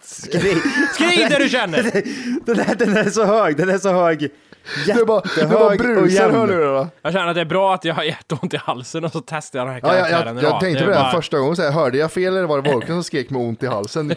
Skriv! 0.00 0.56
Skriv 0.94 1.28
det 1.30 1.38
du 1.38 1.48
känner! 1.48 1.82
den, 2.46 2.58
här, 2.58 2.74
den 2.74 2.96
är 2.96 3.10
så 3.10 3.24
hög, 3.24 3.56
den 3.56 3.68
är 3.68 3.78
så 3.78 3.92
hög. 3.92 4.30
Det 4.86 4.92
är 4.92 5.04
bara, 5.04 5.20
det 5.36 5.46
bara 5.46 5.72
Jättehög 5.72 5.80
och 5.90 6.02
brusar 6.02 6.22
jämn. 6.24 6.34
hörlurarna. 6.34 6.88
Jag 7.02 7.12
känner 7.12 7.26
att 7.26 7.34
det 7.34 7.40
är 7.40 7.44
bra 7.44 7.74
att 7.74 7.84
jag 7.84 7.94
har 7.94 8.02
jätteont 8.02 8.54
i 8.54 8.56
halsen 8.56 9.04
och 9.04 9.12
så 9.12 9.20
testar 9.26 9.58
jag 9.58 9.66
den 9.68 9.74
här 9.74 9.80
Ja, 9.82 9.88
jag, 9.98 10.08
karaktären 10.08 10.36
jag, 10.36 10.42
idag. 10.42 10.52
jag 10.52 10.60
tänkte 10.60 10.84
på 10.84 10.90
det 10.90 10.96
här 10.96 11.02
bara- 11.02 11.12
första 11.12 11.38
gången, 11.38 11.56
så 11.56 11.62
här, 11.62 11.70
hörde 11.70 11.98
jag 11.98 12.12
fel 12.12 12.36
eller 12.36 12.46
var 12.46 12.62
det 12.62 12.70
Volken 12.72 12.88
som 12.96 13.04
skrek 13.04 13.30
med 13.30 13.40
ont 13.42 13.62
i 13.62 13.66
halsen? 13.66 14.06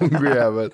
Mongo-jävel. 0.00 0.70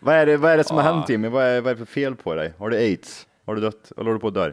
Vad 0.00 0.14
är 0.14 0.26
det, 0.26 0.36
vad 0.36 0.52
är 0.52 0.56
det 0.56 0.64
som 0.64 0.76
har 0.76 0.84
hänt 0.84 1.08
Jimmy? 1.08 1.28
Vad 1.28 1.44
är, 1.44 1.60
vad 1.60 1.70
är 1.70 1.74
det 1.74 1.86
för 1.86 1.92
fel 1.92 2.16
på 2.16 2.34
dig? 2.34 2.52
Har 2.58 2.70
du 2.70 2.76
aids? 2.76 3.26
Har 3.46 3.54
du 3.54 3.60
dött? 3.60 3.90
Eller 3.96 4.04
håller 4.04 4.12
du 4.14 4.18
på 4.20 4.28
att 4.28 4.34
dö? 4.34 4.52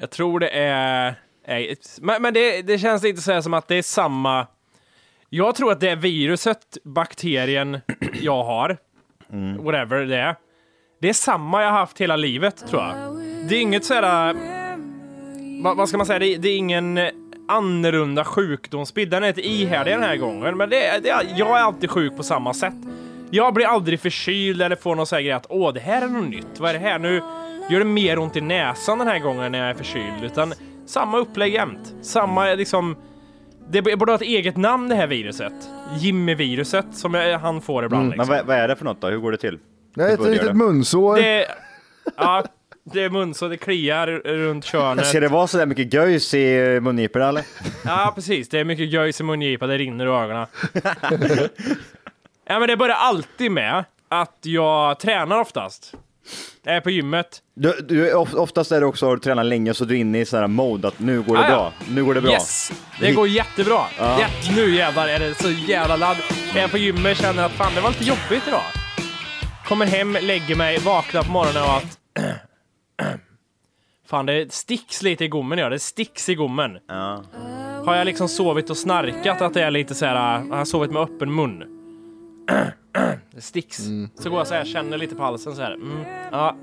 Jag 0.00 0.10
tror 0.10 0.40
det 0.40 0.48
är... 0.48 1.14
aids. 1.48 1.98
Men, 2.02 2.22
men 2.22 2.34
det, 2.34 2.62
det 2.62 2.78
känns 2.78 3.02
lite 3.02 3.20
så 3.22 3.32
här 3.32 3.40
som 3.40 3.54
att 3.54 3.68
det 3.68 3.74
är 3.74 3.82
samma... 3.82 4.46
Jag 5.30 5.54
tror 5.54 5.72
att 5.72 5.80
det 5.80 5.90
är 5.90 5.96
viruset, 5.96 6.78
bakterien 6.84 7.78
jag 8.22 8.44
har, 8.44 8.76
Mm. 9.32 9.64
whatever 9.64 9.96
det 10.06 10.16
är. 10.16 10.36
Det 11.00 11.08
är 11.08 11.12
samma 11.12 11.62
jag 11.62 11.70
har 11.70 11.78
haft 11.78 12.00
hela 12.00 12.16
livet, 12.16 12.66
tror 12.68 12.82
jag. 12.82 12.94
Det 13.48 13.56
är 13.56 13.60
inget 13.60 13.84
sådär... 13.84 14.28
Eh, 14.34 14.78
vad, 15.62 15.76
vad 15.76 15.88
ska 15.88 15.98
man 15.98 16.06
säga? 16.06 16.18
Det, 16.18 16.36
det 16.36 16.48
är 16.48 16.56
ingen 16.56 16.98
eh, 16.98 17.08
annorlunda 17.48 18.24
sjukdomsbild. 18.24 19.10
Den 19.10 19.24
är 19.24 19.28
inte 19.28 19.46
ihärdig 19.48 19.94
den 19.94 20.02
här 20.02 20.16
gången, 20.16 20.56
men 20.56 20.70
det, 20.70 21.00
det, 21.02 21.08
jag 21.36 21.58
är 21.58 21.62
alltid 21.62 21.90
sjuk 21.90 22.16
på 22.16 22.22
samma 22.22 22.54
sätt. 22.54 22.74
Jag 23.30 23.54
blir 23.54 23.66
aldrig 23.66 24.00
förkyld 24.00 24.62
eller 24.62 24.76
får 24.76 24.94
någon 24.94 25.06
sån 25.06 25.16
här 25.16 25.22
grej 25.22 25.32
att 25.32 25.46
åh, 25.48 25.72
det 25.72 25.80
här 25.80 26.02
är 26.02 26.08
något 26.08 26.28
nytt. 26.28 26.58
Vad 26.60 26.70
är 26.70 26.74
det 26.74 26.80
här? 26.80 26.98
Nu 26.98 27.22
gör 27.70 27.78
det 27.78 27.84
mer 27.84 28.18
ont 28.18 28.36
i 28.36 28.40
näsan 28.40 28.98
den 28.98 29.08
här 29.08 29.18
gången 29.18 29.52
när 29.52 29.58
jag 29.58 29.68
är 29.70 29.74
förkyld. 29.74 30.24
Utan 30.24 30.54
samma 30.86 31.18
upplägg 31.18 31.54
jämt. 31.54 31.94
Samma 32.02 32.44
liksom... 32.54 32.96
Det 33.70 33.82
borde 33.82 34.12
ha 34.12 34.16
ett 34.16 34.22
eget 34.22 34.56
namn 34.56 34.88
det 34.88 34.94
här 34.94 35.06
viruset. 35.06 35.52
Jimmy-viruset 35.98 36.86
som 36.92 37.14
jag, 37.14 37.38
han 37.38 37.60
får 37.60 37.84
ibland. 37.84 38.08
Men 38.08 38.18
liksom. 38.18 38.34
vad, 38.36 38.46
vad 38.46 38.56
är 38.56 38.68
det 38.68 38.76
för 38.76 38.84
något 38.84 39.00
då? 39.00 39.08
Hur 39.08 39.18
går 39.18 39.32
det 39.32 39.38
till? 39.38 39.58
Det 39.94 40.02
är 40.02 40.14
ett 40.14 40.20
litet 40.20 40.56
munsår. 40.56 41.16
Det, 41.16 41.46
ja, 42.16 42.44
det 42.84 43.02
är 43.02 43.10
mun 43.10 43.34
så 43.34 43.48
det 43.48 43.56
kliar 43.56 44.06
runt 44.24 44.64
könet. 44.64 45.06
Ska 45.06 45.20
det 45.20 45.28
vara 45.28 45.46
så 45.46 45.58
där 45.58 45.66
mycket 45.66 45.94
göjs 45.94 46.34
i 46.34 46.80
mungiporna 46.80 47.28
eller? 47.28 47.44
Ja, 47.84 48.12
precis. 48.14 48.48
Det 48.48 48.58
är 48.58 48.64
mycket 48.64 48.92
göjs 48.92 49.20
i 49.20 49.24
mungipa, 49.24 49.66
det 49.66 49.78
rinner 49.78 50.06
ur 50.06 50.22
ögonen. 50.22 50.46
ja, 52.44 52.58
men 52.58 52.68
det 52.68 52.76
börjar 52.76 52.96
alltid 52.96 53.50
med 53.50 53.84
att 54.08 54.38
jag 54.42 55.00
tränar 55.00 55.40
oftast. 55.40 55.94
Jag 56.68 56.76
är 56.76 56.80
på 56.80 56.90
gymmet. 56.90 57.42
Du, 57.56 57.72
du, 57.88 58.14
of- 58.14 58.34
oftast 58.34 58.72
är 58.72 58.80
det 58.80 58.86
också 58.86 59.12
att 59.12 59.16
du 59.16 59.20
tränar 59.24 59.44
länge 59.44 59.74
så 59.74 59.84
du 59.84 59.94
är 59.94 59.98
inne 59.98 60.20
i 60.20 60.24
sån 60.24 60.40
här 60.40 60.46
mode 60.46 60.88
att 60.88 60.98
nu 60.98 61.22
går 61.22 61.34
det 61.36 61.40
Ah, 61.40 61.48
ja. 61.50 61.56
bra. 61.56 61.72
Nu 61.88 62.04
går 62.04 62.14
det 62.14 62.20
bra. 62.20 62.32
Yes! 62.32 62.72
Det 63.00 63.12
går 63.12 63.28
jättebra. 63.28 63.80
Jätte, 63.98 64.52
nu 64.56 64.74
jävlar 64.74 65.08
är 65.08 65.18
det 65.18 65.34
så 65.34 65.50
jävla 65.50 65.96
ladd. 65.96 66.16
Jag 66.54 66.64
är 66.64 66.68
på 66.68 66.78
gymmet 66.78 67.16
känner 67.18 67.44
att 67.46 67.52
fan, 67.52 67.72
det 67.74 67.80
var 67.80 67.90
lite 67.90 68.04
jobbigt 68.04 68.48
idag. 68.48 68.62
Kommer 69.66 69.86
hem, 69.86 70.16
lägger 70.22 70.56
mig, 70.56 70.78
vaknar 70.78 71.22
på 71.22 71.30
morgonen 71.32 71.62
och 71.62 71.76
att... 71.76 71.98
fan, 74.10 74.26
det 74.26 74.52
sticks 74.52 75.02
lite 75.02 75.24
i 75.24 75.28
gommen. 75.28 75.58
Ja. 75.58 75.68
Det 75.68 75.78
sticks 75.78 76.28
i 76.28 76.34
gommen. 76.34 76.70
Ja. 76.88 77.22
Har 77.86 77.96
jag 77.96 78.04
liksom 78.04 78.28
sovit 78.28 78.70
och 78.70 78.76
snarkat 78.76 79.42
att 79.42 79.54
det 79.54 79.62
är 79.62 79.70
lite 79.70 79.94
så 79.94 80.06
här, 80.06 80.44
jag 80.48 80.56
har 80.56 80.64
sovit 80.64 80.90
med 80.90 81.02
öppen 81.02 81.34
mun. 81.34 81.64
Det 83.30 83.40
sticks. 83.40 83.78
Så 84.18 84.30
går 84.30 84.38
jag 84.38 84.46
så 84.46 84.54
här, 84.54 84.64
känner 84.64 84.98
lite 84.98 85.14
på 85.14 85.22
halsen 85.22 85.54
så 85.56 85.62
här. 85.62 85.74
Mm, 85.74 86.04
ja. 86.32 86.56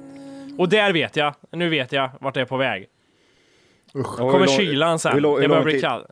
Och 0.57 0.69
där 0.69 0.93
vet 0.93 1.15
jag, 1.15 1.35
nu 1.51 1.69
vet 1.69 1.91
jag 1.91 2.09
vart 2.21 2.33
det 2.33 2.41
är 2.41 2.45
på 2.45 2.57
väg. 2.57 2.87
Och 3.93 3.99
hur 3.99 4.31
Kommer 4.31 4.47
kylan 4.47 4.99
sen. 4.99 5.13
hur 5.13 5.21
lång- 5.21 5.35
hur 5.35 5.41
det 5.41 5.47
börjar 5.47 5.63
bli 5.63 5.81
kallt. 5.81 6.07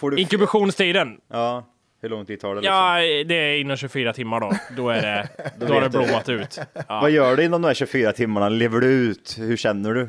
Du... 0.00 0.16
Inkubationstiden. 0.16 1.20
Ja. 1.30 1.64
Hur 2.00 2.08
lång 2.08 2.26
tid 2.26 2.40
tar 2.40 2.48
det 2.54 2.60
liksom? 2.60 2.74
Ja, 2.76 2.94
det 3.26 3.34
är 3.34 3.58
inom 3.60 3.76
24 3.76 4.12
timmar 4.12 4.40
då. 4.40 4.52
Då, 4.76 4.88
är 4.88 5.02
det, 5.02 5.28
då 5.66 5.74
har 5.74 5.80
det 5.80 5.88
blommat 5.88 6.28
ut. 6.28 6.58
Ja. 6.74 7.00
Vad 7.00 7.10
gör 7.10 7.36
du 7.36 7.44
inom 7.44 7.62
de 7.62 7.68
här 7.68 7.74
24 7.74 8.12
timmarna? 8.12 8.48
Lever 8.48 8.80
du 8.80 8.86
ut? 8.86 9.36
Hur 9.38 9.56
känner 9.56 9.94
du? 9.94 10.08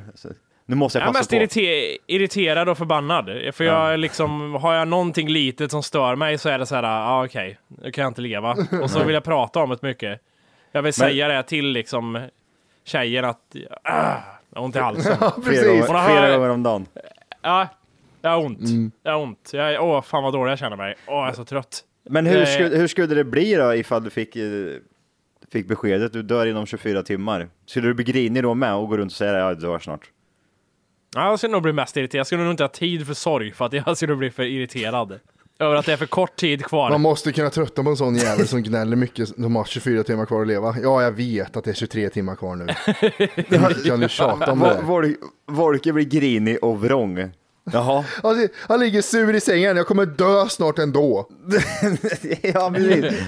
Alltså, 0.66 0.72
Nu 0.72 0.76
måste 0.76 1.00
jag 1.00 1.04
Jag 1.08 1.16
är 1.16 1.20
mest 1.20 1.30
på. 1.30 1.36
irrite- 1.36 1.98
irriterad 2.08 2.70
och 2.70 2.78
förbannad. 2.78 3.26
För 3.54 3.64
jag 3.64 3.94
är 3.94 3.98
liksom, 3.98 4.54
har 4.56 4.74
jag 4.74 4.88
någonting 4.88 5.30
litet 5.30 5.72
som 5.72 5.84
stör 5.84 6.16
mig 6.16 6.38
så 6.38 6.50
är 6.50 6.60
det 6.60 6.66
så 6.66 6.76
här, 6.76 6.84
ja 6.84 6.90
ah, 7.08 7.26
okej, 7.26 7.60
nu 7.68 7.92
kan 7.92 8.02
jag 8.02 8.10
inte 8.10 8.22
leva. 8.22 8.56
Och 8.82 8.90
så 8.92 9.04
vill 9.06 9.14
jag 9.14 9.24
prata 9.24 9.60
om 9.60 9.70
det 9.70 9.82
mycket. 9.82 10.20
Jag 10.72 10.82
vill 10.82 10.94
säga 10.94 11.28
det 11.28 11.44
till 11.44 11.66
liksom 11.68 12.28
tjejen 12.86 13.26
att, 13.26 13.56
ah, 13.84 14.16
jag 14.50 14.60
har 14.60 14.66
ont 14.66 14.76
i 14.76 14.80
halsen. 14.80 15.18
Ja, 15.22 15.32
Flera, 15.44 15.64
precis. 15.64 15.86
Flera 15.86 16.38
gånger 16.38 16.50
om 16.50 16.64
dagen. 16.64 16.86
Ja, 17.42 17.68
jag 18.22 18.30
har 18.30 18.46
ont. 18.46 18.60
Jag 19.04 19.12
har 19.12 19.20
ont. 19.24 19.50
Jag, 19.54 19.84
åh, 19.84 20.02
fan 20.02 20.24
vad 20.24 20.34
dålig 20.34 20.52
jag 20.52 20.60
känner 20.60 20.78
mig. 20.78 20.96
Åh, 21.08 21.16
jag 21.16 21.30
är 21.30 21.34
så 21.34 21.46
trött. 21.46 21.84
Men 22.10 22.26
hur 22.26 22.40
Det- 22.40 22.46
skulle, 22.46 22.78
hur 22.78 22.88
skulle 22.88 23.16
det 23.16 23.24
bli 23.24 23.56
då 23.56 23.76
ifall 23.76 24.04
du 24.04 24.10
fick, 24.10 24.36
eh, 24.36 24.44
fick 25.52 25.68
beskedet 25.68 26.14
du 26.14 26.22
dör 26.24 26.46
inom 26.46 26.66
24 26.66 27.04
timmar? 27.04 27.48
Skulle 27.66 27.88
du 27.88 27.94
bli 27.94 28.04
grinig 28.06 28.44
då 28.44 28.54
med 28.54 28.74
och 28.76 28.90
gå 28.90 28.98
runt 28.98 29.12
och 29.12 29.16
säga 29.18 29.32
att 29.32 29.38
jag 29.38 29.62
dör 29.62 29.80
snart? 29.80 30.02
Ja, 31.16 31.30
jag 31.30 31.38
skulle 31.40 31.52
nog 31.52 31.62
bli 31.62 31.74
mest 31.74 31.98
irriterad. 31.98 32.20
Jag 32.20 32.26
skulle 32.28 32.44
nog 32.44 32.54
inte 32.54 32.64
ha 32.64 32.68
tid 32.70 33.08
för 33.08 33.14
sorg 33.14 33.52
för 33.54 33.66
att 33.66 33.74
jag 33.74 33.98
skulle 33.98 34.16
bli 34.16 34.32
för 34.32 34.44
irriterad. 34.44 35.20
Över 35.60 35.76
att 35.76 35.86
det 35.86 35.94
är 35.94 35.98
för 35.98 36.06
kort 36.06 36.36
tid 36.36 36.66
kvar. 36.66 36.90
Man 36.90 37.02
måste 37.02 37.32
kunna 37.32 37.50
trötta 37.50 37.84
på 37.84 37.90
en 37.90 37.98
sån 37.98 38.16
jävel 38.16 38.48
som 38.48 38.64
gnäller 38.64 38.96
mycket. 38.96 39.30
De 39.38 39.56
har 39.56 39.66
24 39.66 40.04
timmar 40.04 40.26
kvar 40.26 40.42
att 40.42 40.48
leva. 40.48 40.76
Ja, 40.84 41.04
jag 41.04 41.12
vet 41.12 41.58
att 41.58 41.64
det 41.64 41.70
är 41.72 41.76
23 41.76 42.10
timmar 42.10 42.36
kvar 42.36 42.56
nu. 42.56 42.66
Kan 43.90 44.00
du 44.00 44.10
tjata 44.10 44.52
om 44.52 44.60
det? 44.60 44.82
Vol- 44.84 45.16
Volke 45.48 45.94
blir 45.94 46.06
grinig 46.06 46.64
och 46.64 46.82
vrång. 46.82 47.32
Jaha. 47.72 48.06
Alltså, 48.24 48.48
han 48.58 48.80
ligger 48.80 49.02
sur 49.02 49.36
i 49.36 49.40
sängen. 49.40 49.78
Jag 49.78 49.88
kommer 49.88 50.06
dö 50.06 50.46
snart 50.50 50.80
ändå. 50.80 51.30
ja. 52.42 52.70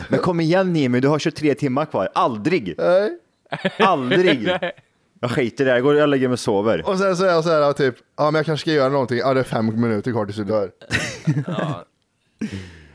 Men 0.09 0.19
kom 0.19 0.39
igen 0.39 0.75
Jimmy, 0.75 0.99
du 0.99 1.07
har 1.07 1.19
23 1.19 1.55
timmar 1.55 1.85
kvar. 1.85 2.09
Aldrig! 2.15 2.75
Nej. 2.77 3.11
Aldrig! 3.79 4.49
Jag 5.25 5.31
skiter 5.31 5.63
i 5.63 5.67
det, 5.67 5.73
jag 5.73 5.83
går 5.83 6.01
och 6.01 6.07
lägger 6.07 6.27
mig 6.27 6.33
och 6.33 6.39
sover. 6.39 6.89
Och 6.89 6.97
sen 6.97 7.17
så 7.17 7.25
är 7.25 7.29
jag 7.29 7.43
så 7.43 7.49
här 7.49 7.73
typ, 7.73 7.95
ja 8.17 8.25
men 8.31 8.35
jag 8.39 8.45
kanske 8.45 8.61
ska 8.61 8.71
göra 8.71 8.89
någonting. 8.89 9.17
Ja 9.17 9.33
det 9.33 9.39
är 9.39 9.43
fem 9.43 9.81
minuter 9.81 10.11
kvar 10.11 10.25
tills 10.25 10.37
du 10.37 10.43
dör. 10.43 10.71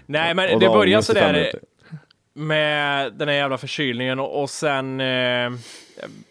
Nej, 0.06 0.34
men 0.34 0.58
det 0.58 0.68
börjar 0.68 1.00
sådär. 1.00 1.52
med 2.34 3.12
den 3.12 3.28
här 3.28 3.34
jävla 3.34 3.58
förkylningen 3.58 4.18
och, 4.18 4.42
och 4.42 4.50
sen 4.50 5.00
eh, 5.00 5.50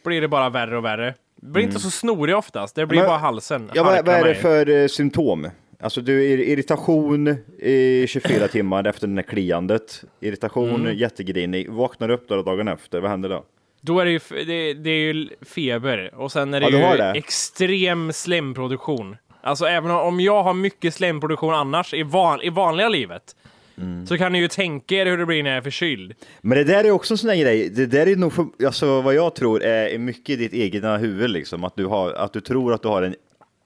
blir 0.06 0.22
det 0.22 0.28
bara 0.28 0.50
värre 0.50 0.78
och 0.78 0.86
värre. 0.86 1.14
Det 1.36 1.48
blir 1.52 1.64
inte 1.64 1.80
så 1.80 1.90
snorig 1.92 2.36
oftast, 2.36 2.76
det 2.76 2.86
blir 2.86 2.98
Mm. 3.00 3.08
Men- 3.10 3.20
bara 3.20 3.20
halsen. 3.32 3.72
Ja, 3.74 3.84
vad, 3.84 3.94
harklar 3.94 4.14
vad 4.14 4.22
är 4.22 4.26
det 4.26 4.32
mig. 4.34 4.42
för 4.42 4.70
eh, 4.70 4.88
symptom? 4.88 5.48
Alltså 5.80 6.02
du 6.02 6.32
är 6.34 6.38
irritation 6.38 7.28
i 7.60 8.06
24 8.08 8.48
timmar 8.52 8.88
efter 8.88 9.08
den 9.08 9.18
här 9.18 9.24
kliandet. 9.24 10.04
Irritation, 10.20 10.76
Mm. 10.82 10.98
jättegrinig. 10.98 11.70
Vaknar 11.70 12.10
upp 12.10 12.28
då 12.28 12.42
dagen 12.42 12.68
efter, 12.68 13.00
vad 13.00 13.12
händer 13.12 13.30
då? 13.30 13.44
Då 13.82 14.00
är 14.00 14.06
det 14.06 14.12
ju, 14.12 14.20
det, 14.30 14.74
det 14.74 14.90
är 14.90 15.14
ju 15.14 15.30
feber 15.42 16.12
och 16.16 16.32
sen 16.32 16.54
är 16.54 16.60
det 16.60 16.70
Ja, 16.70 16.92
ju 16.92 16.98
det? 16.98 17.12
extrem 17.12 18.14
slemproduktion. 18.14 19.16
Alltså 19.42 19.66
även 19.66 19.92
om 19.92 20.20
jag 20.20 20.44
har 20.44 20.54
mycket 20.54 20.94
slemproduktion 20.94 21.54
annars 21.54 21.94
i, 21.94 22.04
van, 22.04 22.42
i 22.42 22.50
vanliga 22.50 22.90
livet 22.90 23.36
Mm. 23.78 24.08
så 24.08 24.18
kan 24.18 24.32
ni 24.32 24.40
ju 24.40 24.48
tänka 24.48 24.96
er 24.96 25.06
hur 25.06 25.18
det 25.18 25.26
blir 25.26 25.44
när 25.44 25.50
jag 25.50 25.58
är 25.58 25.62
förkyld. 25.62 26.14
Men 26.42 26.58
det 26.58 26.64
där 26.64 26.84
är 26.84 26.92
också 26.92 27.14
en 27.14 27.18
sån 27.18 27.28
där 27.28 27.36
grej. 27.36 27.70
Det 27.70 27.86
där 27.86 28.08
är 28.08 28.16
nog, 28.16 28.34
för, 28.34 28.46
alltså 28.66 29.02
vad 29.02 29.14
jag 29.16 29.36
tror 29.36 29.64
är 29.64 29.98
mycket 29.98 30.30
i 30.30 30.36
ditt 30.36 30.54
egna 30.54 30.98
huvud 30.98 31.30
liksom. 31.30 31.64
Att 31.64 31.76
du, 31.76 31.86
har, 31.86 32.12
att 32.14 32.34
du 32.34 32.42
tror 32.42 32.74
att 32.74 32.82
du 32.82 32.88
har 32.88 33.02
en 33.04 33.16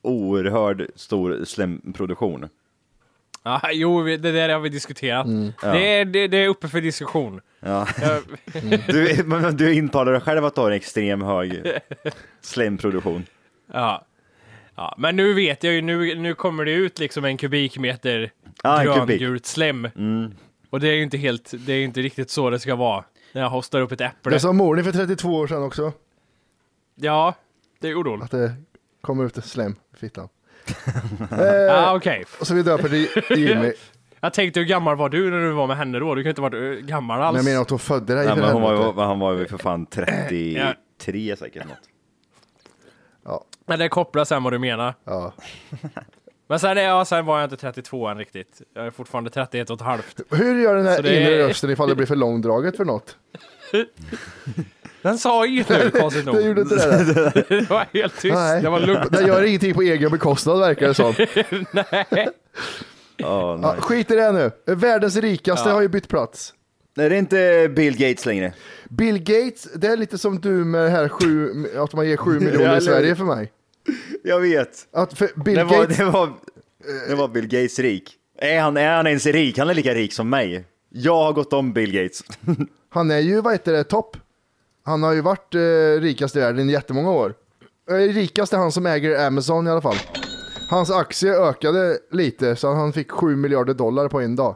oerhörd 0.02 0.88
stor 0.96 1.46
slemproduktion. 1.46 2.50
Ja, 3.62 3.62
jo, 3.72 4.02
vi- 4.02 4.18
det 4.18 4.32
där 4.32 4.50
har 4.50 4.60
vi 4.60 4.70
diskuterat. 4.70 5.26
Mm. 5.26 5.54
Ja. 5.62 5.72
Det, 5.72 5.88
är, 6.00 6.06
det, 6.06 6.28
det 6.28 6.38
är 6.38 6.48
uppe 6.48 6.68
för 6.68 6.82
diskussion. 6.82 7.42
Ja. 7.60 7.88
Jag, 8.02 8.24
Du, 8.88 9.24
men 9.26 9.58
du 9.58 9.74
intalar 9.74 10.12
dig 10.12 10.22
själv 10.22 10.46
att 10.46 10.56
du 10.56 10.62
har 10.62 10.72
en 10.72 10.76
extrem 10.78 11.22
hög 11.22 11.62
slemproduktion. 12.42 13.26
ja. 13.74 14.06
ja, 14.76 14.96
men 14.98 15.16
nu 15.16 15.34
vet 15.34 15.64
jag 15.64 15.74
ju, 15.74 15.82
nu, 15.82 16.16
nu 16.16 16.34
kommer 16.36 16.66
det 16.66 16.72
ut 16.72 17.00
liksom 17.00 17.26
en 17.26 17.38
kubikmeter 17.38 18.32
Ja, 18.64 18.82
en 18.82 18.88
kubik. 18.88 18.98
Mm. 18.98 19.18
gröngult 19.20 19.46
slem. 19.46 19.88
Och 20.70 20.80
det 20.80 20.88
är 20.88 20.94
ju 20.94 21.04
inte 21.04 21.18
helt, 21.18 21.54
det 21.58 21.74
är 21.74 21.78
ju 21.78 21.84
inte 21.84 22.02
riktigt 22.02 22.30
så 22.30 22.50
det 22.50 22.60
ska 22.60 22.76
vara. 22.76 23.04
När 23.34 23.42
jag 23.42 23.50
hostar 23.50 23.82
upp 23.82 23.92
ett 23.92 24.02
äpple. 24.02 24.32
Det 24.32 24.40
sa 24.40 24.52
mor 24.54 24.76
din 24.76 24.86
för 24.86 24.92
32 24.92 25.30
år 25.36 25.48
sedan 25.48 25.64
också. 25.64 25.92
Ja, 26.96 27.34
det 27.80 27.88
gjorde 27.88 28.10
hon. 28.10 28.22
Att 28.22 28.32
det 28.32 28.54
kommer 29.02 29.26
ut 29.26 29.38
ett 29.38 29.46
slem 29.46 29.76
i 29.94 29.98
fittan. 29.98 30.30
Ah, 31.72 31.96
okej. 31.96 32.26
Och 32.40 32.48
så 32.48 32.54
vi 32.54 32.64
döper 32.64 32.90
det 32.90 33.36
Jimmy. 33.36 33.74
Jag 34.22 34.34
tänkte 34.34 34.60
hur 34.60 34.68
gammal 34.68 34.96
var 34.96 35.10
du 35.10 35.32
när 35.32 35.40
du 35.40 35.52
var 35.52 35.68
med 35.68 35.78
henne 35.78 36.00
då? 36.00 36.16
Du 36.16 36.24
kan 36.24 36.30
inte 36.30 36.42
ha 36.42 36.50
varit 36.50 36.80
eh, 36.80 36.86
gammal 36.86 37.22
alls. 37.22 37.36
Men 37.36 37.46
jag 37.46 37.52
menar 37.52 37.62
att 37.62 37.70
hon 37.70 37.80
födde 37.80 38.16
dig 38.16 38.26
Nej, 38.26 38.36
för 38.36 38.42
men 38.42 38.52
hon 38.52 38.62
var, 38.62 38.70
helvete. 38.76 38.94
ju- 39.02 39.06
han 39.06 39.20
var 39.20 39.34
ju 39.34 39.46
för 39.46 39.58
fan 39.58 39.86
33 39.86 41.36
säkert 41.38 41.66
något. 41.66 41.78
Ja, 43.26 43.44
Men 43.66 43.80
det 43.80 43.90
kopplar 43.90 44.26
sen 44.26 44.44
vad 44.44 44.54
du 44.54 44.60
menar. 44.60 44.94
ja. 45.04 45.34
Men 46.48 46.60
sen, 46.60 46.78
är 46.78 46.82
jag, 46.82 47.08
sen 47.08 47.26
var 47.26 47.40
jag 47.40 47.46
inte 47.46 47.58
32 47.58 48.08
än 48.08 48.18
riktigt. 48.18 48.62
Jag 48.74 48.86
är 48.86 48.92
fortfarande 48.92 49.30
31 49.30 49.70
och 49.70 49.76
ett 49.76 49.82
halvt. 49.82 50.22
Hur 50.30 50.60
gör 50.60 50.76
den 50.76 50.86
här 50.86 51.02
det 51.02 51.22
inre 51.22 51.48
rösten 51.48 51.70
ifall 51.70 51.90
det 51.90 51.96
blir 51.96 52.06
för 52.06 52.16
långdraget 52.16 52.78
för 52.78 52.86
något? 52.86 53.18
Den 55.04 55.18
sa 55.18 55.46
inget 55.46 55.70
nu, 55.70 55.90
konstigt 55.90 56.26
nog. 56.26 56.36
Det 56.36 56.42
gjorde 56.42 56.62
inte 56.62 56.76
det 56.76 57.14
där. 57.14 57.46
Det 57.50 57.70
var 57.70 57.86
helt 57.94 58.22
tyst. 58.22 58.34
Nej. 58.36 58.62
Det 58.62 58.70
var 58.70 58.80
lugnt. 58.80 59.12
Den 59.12 59.28
gör 59.28 59.44
ingenting 59.44 59.74
på 59.74 59.82
egen 59.82 60.12
bekostnad 60.12 60.60
verkar 60.60 60.88
det 60.88 60.94
som. 60.94 61.14
Nej. 61.72 62.06
Ja, 62.12 62.30
Ja, 63.18 63.58
nej. 63.62 63.82
skit 63.82 64.12
i 64.12 64.16
det 64.16 64.32
nu. 64.32 64.52
Världens 64.76 65.16
rikaste 65.16 65.70
har 65.70 65.82
ju 65.82 65.88
bytt 65.88 66.08
plats. 66.08 66.54
Nej, 66.96 67.10
det 67.10 67.16
är 67.16 67.20
inte 67.20 67.70
Bill 67.76 67.98
Gates 67.98 68.26
längre. 68.26 68.54
Bill 68.90 69.20
Gates, 69.20 69.64
det 69.76 69.88
är 69.88 69.98
lite 69.98 70.18
som 70.18 70.40
du 70.42 70.50
med 70.50 70.84
det 70.84 70.90
här 70.90 71.10
sju, 71.10 71.52
att 71.78 71.94
man 71.94 72.08
ger 72.10 72.18
sju 72.18 72.32
miljoner 72.40 72.78
i? 72.78 72.82
Sverige 72.82 73.16
för 73.16 73.24
mig. 73.24 73.52
Jag 74.24 74.40
vet. 74.40 74.70
Att 74.94 75.18
för 75.18 75.30
Bill 75.46 75.56
Det 75.56 75.64
var, 75.64 75.82
Gates, 75.82 75.98
det, 75.98 76.06
var, 76.06 76.30
det 77.10 77.16
var 77.16 77.28
Bill 77.28 77.48
Gates 77.48 77.80
rik. 77.80 78.14
Är 78.38 78.60
han, 78.60 78.78
är 78.78 78.96
han 78.96 79.08
ens 79.08 79.26
rik? 79.26 79.58
Han 79.58 79.70
är 79.70 79.74
lika 79.74 79.94
rik 79.94 80.14
som 80.14 80.30
mig. 80.30 80.66
Jag 80.90 81.16
har 81.24 81.34
gått 81.34 81.54
om 81.54 81.74
Bill 81.74 81.92
Gates. 81.94 82.24
han 82.90 83.12
är 83.12 83.20
ju, 83.20 83.42
vad 83.42 83.54
heter 83.54 83.74
det, 83.74 83.84
topp. 83.84 84.18
Han 84.86 85.04
har 85.04 85.14
ju 85.14 85.22
varit 85.22 85.56
eh, 85.56 86.02
rikast 86.02 86.36
i 86.36 86.40
världen 86.40 86.70
i 86.70 86.72
jättemånga 86.74 87.12
år. 87.12 87.34
Eh, 87.90 87.94
rikast 87.96 88.54
är 88.54 88.58
han 88.58 88.72
som 88.72 88.86
äger 88.86 89.28
Amazon 89.28 89.68
i 89.68 89.70
alla 89.70 89.82
fall. 89.82 89.96
Hans 90.70 90.92
aktie 90.92 91.34
ökade 91.34 91.98
lite 92.12 92.56
så 92.56 92.74
han 92.74 92.94
fick 92.94 93.12
7 93.12 93.36
miljarder 93.36 93.74
dollar 93.74 94.08
på 94.08 94.22
en 94.22 94.36
dag. 94.36 94.56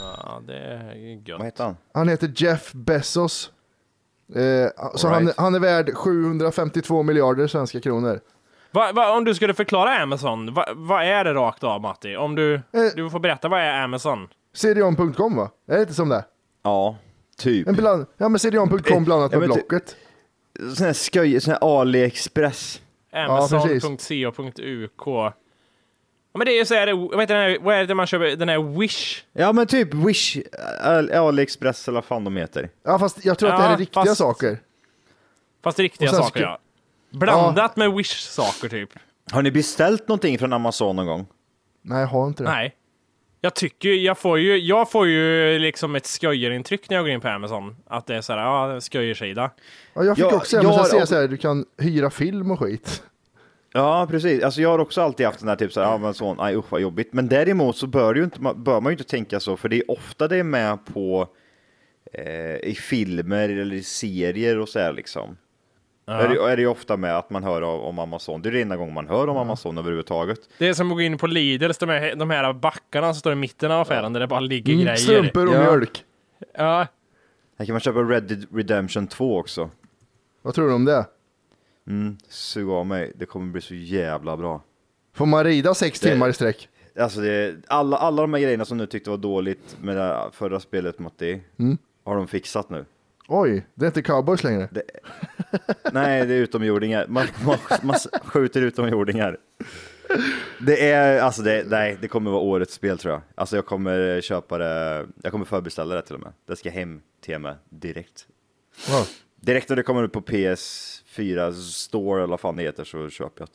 Ja, 0.00 0.42
det 0.46 0.56
är 0.56 1.28
gött. 1.28 1.38
Vad 1.38 1.44
heter 1.46 1.64
han? 1.64 1.76
Han 1.94 2.08
heter 2.08 2.32
Jeff 2.36 2.72
Bezos. 2.72 3.50
Eh, 4.34 4.70
så 4.94 5.08
han, 5.08 5.32
han 5.36 5.54
är 5.54 5.58
värd 5.60 5.94
752 5.94 7.02
miljarder 7.02 7.46
svenska 7.46 7.80
kronor. 7.80 8.20
Va, 8.70 8.92
va, 8.92 9.16
om 9.16 9.24
du 9.24 9.34
skulle 9.34 9.54
förklara 9.54 9.98
Amazon, 10.02 10.54
va- 10.54 10.68
vad 10.74 11.02
är 11.04 11.24
det 11.24 11.34
rakt 11.34 11.64
av 11.64 11.80
Matti? 11.80 12.16
Om 12.16 12.34
du, 12.34 12.60
du 12.96 13.10
får 13.10 13.18
berätta, 13.20 13.48
vad 13.48 13.60
är 13.60 13.82
Amazon? 13.84 14.28
Cdon.com 14.54 15.36
va? 15.36 15.50
Är 15.68 15.74
det 15.74 15.80
inte 15.80 15.94
som 15.94 16.08
det? 16.08 16.24
Ja, 16.62 16.96
typ. 17.38 17.68
En 17.68 17.74
bland, 17.74 18.06
ja 18.16 18.28
men 18.28 18.38
Cdon.com 18.38 19.04
blandat 19.04 19.32
Ja, 19.32 19.38
med 19.38 19.48
Blocket. 19.48 19.96
Sån 20.76 20.86
här 20.86 20.92
skoj, 20.92 21.40
sån 21.40 21.52
här 21.52 21.80
AliExpress. 21.80 22.80
Amazon.co.uk. 23.12 25.06
Ja, 25.06 26.38
men 26.38 26.44
det 26.44 26.52
är 26.52 26.58
ju 26.58 26.64
så 26.64 26.74
här, 26.74 26.92
vad 26.92 27.20
heter 27.20 27.34
den 27.34 27.42
här, 27.50 27.58
vad 27.60 27.74
är 27.74 27.84
det 27.86 27.94
man 27.94 28.06
köper, 28.06 28.36
den 28.36 28.48
här 28.48 28.78
Wish? 28.78 29.24
Ja 29.32 29.52
men 29.52 29.66
typ 29.66 29.94
Wish, 29.94 30.36
Al- 30.82 31.10
AliExpress 31.12 31.88
eller 31.88 31.96
vad 31.96 32.04
fan 32.04 32.24
de 32.24 32.36
heter. 32.36 32.70
Ja 32.84 32.98
fast 32.98 33.24
jag 33.24 33.38
tror 33.38 33.50
att 33.50 33.56
det 33.56 33.62
här 33.62 33.68
Ja, 33.70 33.74
är 33.74 33.78
riktiga 33.78 34.04
fast- 34.04 34.16
saker. 34.18 34.58
Fast 35.64 35.78
riktiga 35.78 36.10
saker 36.10 36.28
ska- 36.30 36.40
ja. 36.40 36.58
Blandat 37.10 37.76
med 37.76 37.92
Wish-saker 37.92 38.68
typ. 38.68 38.90
Har 39.32 39.42
ni 39.42 39.50
beställt 39.50 40.08
någonting 40.08 40.38
från 40.38 40.52
Amazon 40.52 40.96
någon 40.96 41.06
gång? 41.06 41.26
Nej 41.82 42.00
jag 42.00 42.06
har 42.08 42.26
inte 42.26 42.42
det. 42.42 42.50
Nej. 42.50 42.74
Jag 43.44 43.54
tycker 43.54 43.88
jag 43.88 44.18
får 44.18 44.38
ju, 44.38 44.56
jag 44.58 44.90
får 44.90 45.06
ju 45.06 45.58
liksom 45.58 45.94
ett 45.94 46.06
skojarintryck 46.06 46.90
när 46.90 46.96
jag 46.96 47.04
går 47.04 47.12
in 47.12 47.20
på 47.20 47.28
Amazon. 47.28 47.76
Att 47.86 48.06
det 48.06 48.14
är 48.16 48.20
såhär, 48.20 48.40
ja, 48.40 48.72
en 48.72 48.80
skojarsida. 48.80 49.50
Ja, 49.94 50.04
jag 50.04 50.16
fick 50.16 50.24
Ja, 50.24 50.36
också 50.36 50.56
jag 50.56 50.66
också- 50.66 51.06
så 51.06 51.14
här, 51.14 51.28
du 51.28 51.36
kan 51.36 51.64
hyra 51.78 52.10
film 52.10 52.50
och 52.50 52.58
skit. 52.60 53.02
Ja 53.72 54.06
precis, 54.10 54.42
alltså 54.42 54.60
jag 54.60 54.68
har 54.68 54.78
också 54.78 55.00
alltid 55.02 55.26
haft 55.26 55.38
den 55.38 55.48
här 55.48 55.56
typ 55.56 55.72
såhär, 55.72 55.86
ja 55.86 55.98
men 55.98 56.14
sån, 56.14 56.40
usch 56.56 56.64
vad 56.72 56.80
jobbigt. 56.80 57.12
Men 57.12 57.28
däremot 57.28 57.76
så 57.76 57.86
bör, 57.86 58.14
ju 58.14 58.24
inte, 58.24 58.40
man- 58.42 58.64
bör 58.64 58.80
man 58.80 58.90
ju 58.90 58.94
inte 58.94 59.10
tänka 59.10 59.40
så, 59.40 59.56
för 59.56 59.68
det 59.68 59.76
är 59.76 59.90
ofta 59.90 60.28
det 60.28 60.36
är 60.36 60.42
med 60.44 60.78
på 60.94 61.28
eh, 62.12 62.56
i 62.56 62.76
filmer 62.80 63.48
eller 63.48 63.76
i 63.76 63.82
serier 63.82 64.58
och 64.58 64.68
så 64.68 64.78
här 64.78 64.92
liksom. 64.92 65.36
Är, 66.06 66.28
det, 66.28 66.52
är 66.52 66.56
det 66.56 66.62
ju 66.62 66.68
ofta 66.68 66.96
med 66.96 67.18
att 67.18 67.30
man 67.30 67.44
hör 67.44 67.62
av, 67.62 67.80
om 67.84 67.98
Amazon. 67.98 68.42
Det 68.42 68.48
är 68.48 68.52
det 68.52 68.62
enda 68.62 68.76
gången 68.76 68.94
man 68.94 69.08
hör 69.08 69.28
om 69.28 69.36
Amazon 69.36 69.78
överhuvudtaget. 69.78 70.38
Det 70.58 70.68
är 70.68 70.74
som 70.74 70.90
att 70.90 70.96
gå 70.96 71.00
in 71.00 71.18
på 71.18 71.26
Lidls, 71.26 71.78
de 71.78 71.88
här, 71.88 72.14
de 72.14 72.30
här 72.30 72.52
backarna 72.52 73.12
som 73.14 73.20
står 73.20 73.32
i 73.32 73.36
mitten 73.36 73.70
av 73.70 73.80
affären 73.80 74.12
där 74.12 74.20
det 74.20 74.26
bara 74.26 74.40
ligger 74.40 74.72
Mm, 74.72 74.84
grejer. 74.84 74.96
strumpor 74.96 75.48
och 75.48 75.54
Ja. 75.54 75.60
mjölk. 75.60 76.04
Ja, 76.54 76.86
Här 77.58 77.66
kan 77.66 77.72
man 77.72 77.80
köpa 77.80 77.98
Red 77.98 78.22
Dead 78.22 78.46
Redemption 78.54 79.06
2 79.06 79.38
också. 79.38 79.70
Vad 80.42 80.54
tror 80.54 80.68
du 80.68 80.74
om 80.74 80.84
det? 80.84 81.06
Mm, 81.86 82.16
sug 82.28 82.68
av 82.70 82.86
mig, 82.86 83.12
det 83.16 83.26
kommer 83.26 83.52
bli 83.52 83.60
så 83.60 83.74
jävla 83.74 84.36
bra. 84.36 84.62
Får 85.14 85.26
man 85.26 85.44
rida 85.44 85.74
sex 85.74 86.00
Det- 86.00 86.10
timmar 86.10 86.28
i 86.28 86.32
sträck? 86.32 86.68
Alltså 87.00 87.20
det, 87.20 87.56
alla, 87.66 87.96
alla 87.96 88.22
de 88.22 88.34
här 88.34 88.40
grejerna 88.40 88.64
som 88.64 88.78
du 88.78 88.86
tyckte 88.86 89.10
var 89.10 89.16
dåligt 89.16 89.76
med 89.82 89.96
det 89.96 90.20
förra 90.32 90.60
spelet 90.60 90.98
Matti, 90.98 91.40
Mm. 91.58 91.78
har 92.04 92.16
de 92.16 92.26
fixat 92.28 92.70
nu. 92.70 92.84
Oj, 93.28 93.66
det 93.74 93.84
är 93.84 93.86
inte 93.86 94.02
cowboys 94.02 94.44
längre. 94.44 94.68
Nej, 95.92 96.26
det 96.26 96.34
är 96.34 96.38
utomjordingar. 96.38 97.06
Man, 97.08 97.26
man, 97.46 97.58
man 97.82 97.96
skjuter 98.24 98.62
utomjordingar. 98.62 99.38
Det 100.60 100.90
är, 100.90 101.20
alltså 101.22 101.42
det, 101.42 101.64
nej, 101.68 101.98
det 102.00 102.08
kommer 102.08 102.30
vara 102.30 102.40
årets 102.42 102.74
spel 102.74 102.98
tror 102.98 103.12
jag. 103.14 103.22
Alltså 103.34 103.56
jag 103.56 103.66
kommer 103.66 104.20
köpa 104.20 104.58
det, 104.58 105.06
jag 105.22 105.32
kommer 105.32 105.44
förbeställa 105.44 105.94
det 105.94 106.02
till 106.02 106.14
och 106.14 106.20
med. 106.20 106.32
Det 106.46 106.56
ska 106.56 106.70
hem 106.70 107.00
till 107.20 107.38
mig 107.38 107.54
direkt. 107.68 108.26
Ja. 108.88 109.06
Direkt 109.40 109.68
när 109.68 109.76
det 109.76 109.82
kommer 109.82 110.02
upp 110.02 110.12
på 110.12 110.20
PS4 110.20 111.52
Store 111.52 112.20
eller 112.22 112.30
vad 112.30 112.40
fan 112.40 112.56
det 112.56 112.62
heter 112.62 112.84
så 112.84 113.08
köper 113.08 113.40
jag 113.42 113.48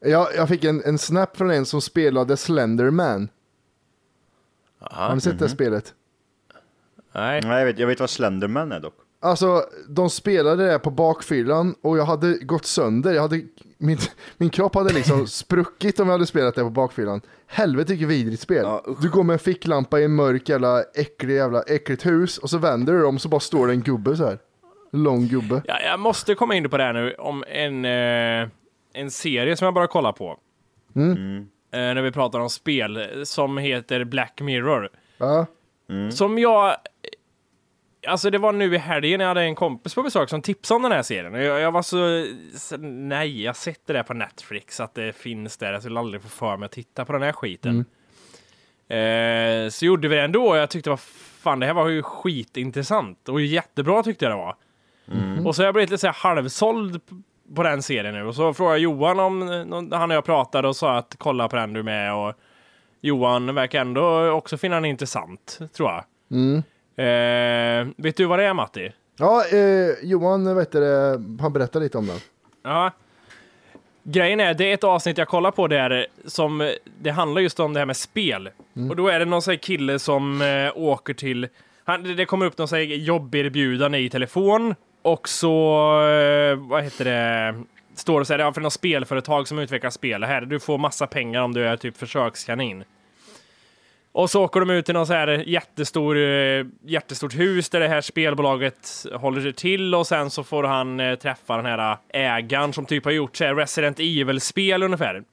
det. 0.00 0.10
Jag, 0.10 0.28
jag 0.36 0.48
fick 0.48 0.64
en, 0.64 0.82
en 0.84 0.98
snap 0.98 1.36
från 1.36 1.50
en 1.50 1.66
som 1.66 1.80
spelade 1.80 2.36
Slenderman. 2.36 3.28
Har 4.80 5.14
ni 5.14 5.20
sett 5.20 5.32
Mhm. 5.32 5.38
det 5.42 5.48
spelet? 5.48 5.94
nej. 7.12 7.40
Nej, 7.44 7.58
jag 7.58 7.66
vet, 7.66 7.78
jag 7.78 7.86
vet 7.86 8.00
vad 8.00 8.10
Slenderman 8.10 8.72
är 8.72 8.80
dock. 8.80 8.94
Alltså, 9.22 9.64
de 9.88 10.10
spelade 10.10 10.72
det 10.72 10.78
på 10.78 10.90
bakfyllan 10.90 11.74
och 11.82 11.98
jag 11.98 12.04
hade 12.04 12.38
gått 12.38 12.66
sönder. 12.66 13.12
Jag 13.14 13.22
hade, 13.22 13.40
min, 13.78 13.98
min 14.36 14.50
kropp 14.50 14.74
hade 14.74 14.92
liksom 14.92 15.26
spruckit 15.26 16.00
om 16.00 16.06
jag 16.06 16.12
hade 16.12 16.26
spelat 16.26 16.54
det 16.54 16.62
på 16.62 16.70
bakfyllan. 16.70 17.20
Helvete 17.46 17.92
vilket 17.92 18.08
vidrigt 18.08 18.42
spel. 18.42 18.62
Ja, 18.62 18.84
du 19.00 19.10
går 19.10 19.22
med 19.22 19.32
en 19.34 19.38
ficklampa 19.38 20.00
i 20.00 20.04
en 20.04 20.14
mörk 20.14 20.48
jävla 20.48 20.82
äcklig 20.82 21.34
jävla 21.34 21.62
äckligt 21.62 22.06
hus 22.06 22.38
och 22.38 22.50
så 22.50 22.58
vänder 22.58 22.92
du 22.92 23.04
om 23.04 23.18
så 23.18 23.28
bara 23.28 23.40
står 23.40 23.66
det 23.66 23.72
en 23.72 23.82
gubbe 23.82 24.16
så 24.16 24.24
här. 24.24 24.38
Lång 24.92 25.26
gubbe. 25.26 25.62
Ja, 25.64 25.80
jag 25.80 26.00
måste 26.00 26.34
komma 26.34 26.54
in 26.54 26.70
på 26.70 26.76
det 26.76 26.84
här 26.84 26.92
nu 26.92 27.14
om 27.18 27.44
en, 27.48 27.84
eh, 27.84 28.48
en 28.92 29.10
serie 29.10 29.56
som 29.56 29.64
jag 29.64 29.74
bara 29.74 29.86
kollar 29.86 30.12
på. 30.12 30.38
Mm. 30.96 31.36
Eh, 31.72 31.78
när 31.78 32.02
vi 32.02 32.12
pratar 32.12 32.40
om 32.40 32.50
spel 32.50 33.22
som 33.24 33.58
heter 33.58 34.04
Black 34.04 34.40
Mirror. 34.40 34.88
Ja. 35.18 35.46
Som 36.10 36.38
jag... 36.38 36.76
Alltså 38.06 38.30
det 38.30 38.38
var 38.38 38.52
nu 38.52 38.74
i 38.74 38.78
helgen 38.78 39.20
jag 39.20 39.28
hade 39.28 39.42
en 39.42 39.54
kompis 39.54 39.94
på 39.94 40.02
besök 40.02 40.28
som 40.28 40.42
tipsade 40.42 40.76
om 40.76 40.82
den 40.82 40.92
här 40.92 41.02
serien. 41.02 41.34
Jag, 41.34 41.60
jag 41.60 41.72
var 41.72 41.82
så, 41.82 42.26
så... 42.58 42.76
Nej, 42.76 43.42
jag 43.42 43.48
har 43.48 43.54
sett 43.54 43.86
det 43.86 43.92
där 43.92 44.02
på 44.02 44.14
Netflix 44.14 44.80
att 44.80 44.94
det 44.94 45.16
finns 45.16 45.56
där. 45.56 45.72
Jag 45.72 45.82
skulle 45.82 45.98
aldrig 45.98 46.22
få 46.22 46.28
för 46.28 46.56
mig 46.56 46.66
att 46.66 46.72
titta 46.72 47.04
på 47.04 47.12
den 47.12 47.22
här 47.22 47.32
skiten. 47.32 47.84
Eh, 48.88 49.68
så 49.70 49.86
gjorde 49.86 50.08
vi 50.08 50.16
det 50.16 50.22
ändå 50.22 50.48
och 50.48 50.56
jag 50.56 50.70
tyckte 50.70 50.90
var 50.90 51.00
fan 51.42 51.60
det 51.60 51.66
här 51.66 51.74
var 51.74 51.88
ju 51.88 52.02
skitintressant 52.02 53.28
och 53.28 53.40
jättebra 53.40 54.02
tyckte 54.02 54.24
jag 54.24 54.32
det 54.32 54.36
var. 54.36 54.56
Mm. 55.12 55.46
Och 55.46 55.56
så 55.56 55.62
har 55.62 55.64
jag 55.64 55.74
blivit 55.74 55.90
lite 55.90 56.00
så 56.00 56.06
här 56.06 56.14
halvsåld 56.14 57.00
på 57.54 57.62
den 57.62 57.82
serien 57.82 58.14
nu 58.14 58.24
och 58.24 58.34
så 58.34 58.54
frågade 58.54 58.76
jag 58.76 58.82
Johan 58.82 59.20
om, 59.20 59.42
om 59.72 59.92
han 59.92 60.10
och 60.10 60.16
jag 60.16 60.24
pratade 60.24 60.68
och 60.68 60.76
sa 60.76 60.96
att 60.96 61.14
kolla 61.18 61.48
på 61.48 61.56
den 61.56 61.72
du 61.72 61.82
med 61.82 62.14
och 62.14 62.34
Johan 63.00 63.54
verkar 63.54 63.80
ändå 63.80 64.30
också 64.30 64.56
finna 64.56 64.74
den 64.74 64.84
intressant, 64.84 65.58
tror 65.76 65.90
jag. 65.90 66.04
Mm. 66.30 66.62
Eh, 66.96 67.86
vet 67.96 68.16
du 68.16 68.24
vad 68.24 68.38
det 68.38 68.44
är 68.44 68.54
Matti? 68.54 68.92
Ja, 69.18 69.44
eh, 69.52 69.90
Johan 70.02 70.56
vet 70.56 70.72
det, 70.72 71.20
han 71.40 71.52
berättar 71.52 71.80
lite 71.80 71.98
om 71.98 72.06
den. 72.06 72.18
Ja. 72.64 72.90
Grejen 74.04 74.40
är, 74.40 74.54
det 74.54 74.64
är 74.70 74.74
ett 74.74 74.84
avsnitt 74.84 75.18
jag 75.18 75.28
kollar 75.28 75.50
på 75.50 75.68
där 75.68 76.06
som, 76.26 76.72
det 77.00 77.10
handlar 77.10 77.42
just 77.42 77.60
om 77.60 77.72
det 77.72 77.78
här 77.80 77.86
med 77.86 77.96
spel. 77.96 78.50
Och 78.90 78.96
då 78.96 79.08
är 79.08 79.18
det 79.18 79.24
någon 79.24 79.42
sån 79.42 79.52
här 79.52 79.58
kille 79.58 79.98
som 79.98 80.42
eh, 80.42 80.72
åker 80.82 81.14
till, 81.14 81.48
han, 81.84 82.02
det- 82.02 82.14
det 82.14 82.24
kommer 82.24 82.46
upp 82.46 82.58
någon 82.58 82.68
sån 82.68 82.78
här 82.78 82.84
jobberbjudande 82.84 83.98
i 83.98 84.10
telefon 84.10 84.74
och 85.02 85.28
så, 85.28 85.76
eh, 86.08 86.56
vad 86.56 86.82
heter 86.84 87.04
det, 87.04 87.54
står 87.94 88.18
det 88.20 88.24
så 88.26 88.32
här, 88.32 88.40
ja, 88.40 88.52
för 88.52 88.60
något 88.60 88.72
spelföretag 88.72 89.48
som 89.48 89.58
utvecklar 89.58 89.90
spel 89.90 90.24
här, 90.24 90.40
du 90.40 90.60
får 90.60 90.78
massa 90.78 91.06
pengar 91.06 91.42
om 91.42 91.54
du 91.54 91.64
är 91.66 91.76
typ 91.76 91.96
försökskanin. 91.96 92.84
Och 94.12 94.30
så 94.30 94.44
åker 94.44 94.60
de 94.60 94.70
ut 94.70 94.84
till 94.84 94.94
någon 94.94 95.06
så 95.06 95.12
här 95.12 95.28
jättestor, 95.28 96.16
eh, 96.16 96.64
jättestort 96.84 97.34
hus 97.34 97.68
där 97.68 97.80
det 97.80 97.88
här 97.88 98.00
spelbolaget 98.00 99.06
håller 99.14 99.52
till 99.52 99.94
och 99.94 100.06
sen 100.06 100.30
så 100.30 100.44
får 100.44 100.64
han 100.64 101.00
eh, 101.00 101.14
träffa 101.14 101.56
den 101.56 101.66
här 101.66 101.96
ägaren 102.08 102.72
som 102.72 102.86
typ 102.86 103.04
har 103.04 103.12
gjort 103.12 103.36
så 103.36 103.44
här 103.44 103.54
Resident 103.54 104.00
Evil-spel 104.00 104.82
ungefär. 104.82 105.24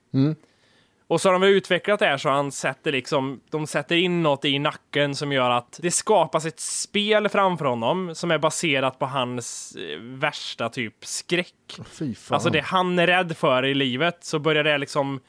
Och 1.07 1.21
så 1.21 1.27
har 1.29 1.33
de 1.33 1.41
väl 1.41 1.49
utvecklat 1.49 1.99
det 1.99 2.05
här 2.05 2.17
så 2.17 2.29
han 2.29 2.51
sätter 2.51 2.91
liksom, 2.91 3.41
de 3.49 3.67
sätter 3.67 3.95
in 3.95 4.23
något 4.23 4.45
i 4.45 4.59
nacken 4.59 5.15
som 5.15 5.31
gör 5.31 5.49
att 5.49 5.79
det 5.81 5.91
skapas 5.91 6.45
ett 6.45 6.59
spel 6.59 7.29
framför 7.29 7.65
honom 7.65 8.15
som 8.15 8.31
är 8.31 8.37
baserat 8.37 8.99
på 8.99 9.05
hans 9.05 9.75
eh, 9.75 9.99
värsta 10.01 10.69
typ 10.69 11.05
skräck. 11.05 11.53
Fan. 12.17 12.35
Alltså 12.35 12.49
det 12.49 12.59
han 12.61 12.99
är 12.99 13.07
rädd 13.07 13.37
för 13.37 13.65
i 13.65 13.73
livet 13.73 14.17
så 14.21 14.39
börjar 14.39 14.63
det 14.63 14.77
liksom 14.77 15.19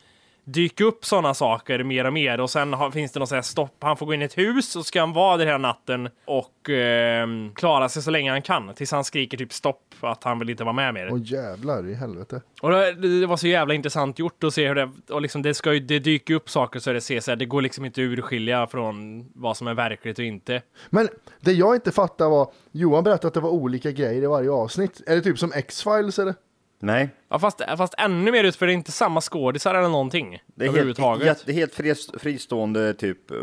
dyka 0.45 0.85
upp 0.85 1.05
sådana 1.05 1.35
saker 1.35 1.85
mer 1.85 2.05
och 2.05 2.13
mer 2.13 2.41
och 2.41 2.51
sen 2.51 2.73
har, 2.73 2.91
finns 2.91 3.13
det 3.13 3.21
något 3.21 3.29
sånt 3.29 3.37
här 3.37 3.43
stopp. 3.43 3.77
Han 3.81 3.97
får 3.97 4.07
gå 4.07 4.15
in 4.15 4.23
i 4.23 4.25
ett 4.25 4.39
hus 4.39 4.77
och 4.77 4.87
ska 4.87 5.01
han 5.01 5.13
vara 5.13 5.37
där 5.37 5.47
hela 5.47 5.59
natten 5.59 6.09
och 6.25 6.71
ehm, 6.71 7.55
klara 7.55 7.89
sig 7.89 8.03
så 8.03 8.11
länge 8.11 8.31
han 8.31 8.43
kan 8.43 8.75
tills 8.75 8.93
han 8.93 9.05
skriker 9.05 9.37
typ 9.37 9.53
stopp 9.53 9.83
att 10.01 10.25
han 10.25 10.39
vill 10.39 10.51
inte 10.51 10.65
vara 10.65 10.73
med 10.73 10.95
mer. 10.95 11.09
Åh 11.13 11.19
jävlar 11.23 11.89
i 11.89 11.95
helvete. 11.95 12.43
Och 12.63 12.71
det, 12.71 13.21
det 13.21 13.27
var 13.27 13.37
så 13.37 13.47
jävla 13.47 13.75
intressant 13.75 14.19
gjort 14.19 14.45
att 14.45 14.55
se 14.55 14.69
hur 14.69 14.75
det, 14.75 14.91
och 15.11 15.23
liksom 15.23 15.43
det 15.43 15.55
ska 15.55 15.73
ju, 15.73 15.81
det 15.81 15.99
dyker 15.99 16.35
upp 16.35 16.51
saker 16.51 16.81
så 16.81 16.93
det 16.93 17.01
ser 17.01 17.21
så 17.21 17.31
här, 17.31 17.37
det 17.37 17.45
går 17.47 17.63
liksom 17.63 17.85
inte 17.85 18.03
urskilja 18.03 18.67
från 18.67 19.25
vad 19.35 19.57
som 19.57 19.67
är 19.67 19.75
verkligt 19.75 20.19
och 20.19 20.25
inte. 20.25 20.63
Men 20.91 21.09
det 21.41 21.53
jag 21.53 21.75
inte 21.75 21.93
fattar 21.93 22.29
var, 22.29 22.51
Johan 22.73 23.05
berättade 23.05 23.29
att 23.29 23.35
det 23.35 23.41
var 23.41 23.51
olika 23.51 23.91
grejer 23.91 24.23
i 24.23 24.27
varje 24.27 24.51
avsnitt. 24.51 25.03
Är 25.07 25.17
det 25.17 25.23
typ 25.23 25.39
som 25.39 25.53
X-Files 25.53 26.19
eller? 26.19 26.35
Nej, 26.83 27.09
Ja, 27.29 27.39
fast, 27.39 27.61
fast 27.77 27.95
ännu 27.99 28.33
mer 28.33 28.45
ut 28.45 28.57
för 28.57 28.67
det 28.67 28.73
är 28.73 28.75
inte 28.75 28.93
samma 28.93 29.21
skådisar 29.21 29.75
eller 29.75 29.89
någonting 29.89 30.31
det 30.47 30.65
är 30.65 30.67
helt, 30.67 30.77
överhuvudtaget. 30.77 31.27
helt, 31.27 31.47
det 31.47 31.53
är 31.53 31.57
helt 31.57 31.75
fri- 31.75 32.19
fristående 32.19 32.95
typ 32.95 33.31
eh, 33.31 33.37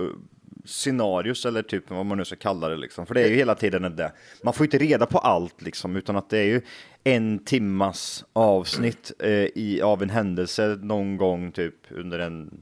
scenarios 0.65 1.45
eller 1.45 1.61
typ 1.61 1.89
vad 1.89 2.05
man 2.05 2.17
nu 2.17 2.25
ska 2.25 2.35
kalla 2.35 2.69
det 2.69 2.75
liksom. 2.75 3.05
För 3.05 3.13
det 3.13 3.21
är 3.21 3.27
ju 3.27 3.35
hela 3.35 3.55
tiden 3.55 3.95
det. 3.95 4.11
Man 4.43 4.53
får 4.53 4.63
ju 4.63 4.67
inte 4.67 4.77
reda 4.77 5.05
på 5.05 5.17
allt 5.17 5.61
liksom, 5.61 5.95
utan 5.95 6.15
att 6.15 6.29
det 6.29 6.37
är 6.37 6.43
ju 6.45 6.61
en 7.03 7.39
timmas 7.45 8.25
avsnitt 8.33 9.11
eh, 9.19 9.29
i, 9.31 9.81
av 9.83 10.03
en 10.03 10.09
händelse 10.09 10.77
någon 10.81 11.17
gång 11.17 11.51
typ 11.51 11.75
under 11.89 12.19
en 12.19 12.59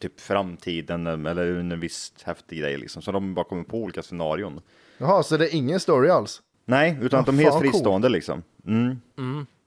typ 0.00 0.20
framtiden 0.20 1.06
eh, 1.06 1.30
eller 1.30 1.50
under 1.50 1.74
en 1.76 1.80
viss 1.80 2.12
häftig 2.24 2.58
grej 2.58 2.76
liksom. 2.78 3.02
Så 3.02 3.12
de 3.12 3.34
bara 3.34 3.44
kommer 3.44 3.64
på 3.64 3.78
olika 3.78 4.02
scenarion. 4.02 4.60
Jaha, 4.98 5.22
så 5.22 5.36
det 5.36 5.48
är 5.54 5.54
ingen 5.54 5.80
story 5.80 6.08
alls? 6.08 6.42
Nej, 6.66 6.98
utan 7.02 7.20
att 7.20 7.26
Vad 7.26 7.34
de 7.34 7.40
är 7.40 7.44
helt 7.50 7.60
fristående 7.60 8.08
liksom. 8.08 8.42
Mm. 8.66 9.00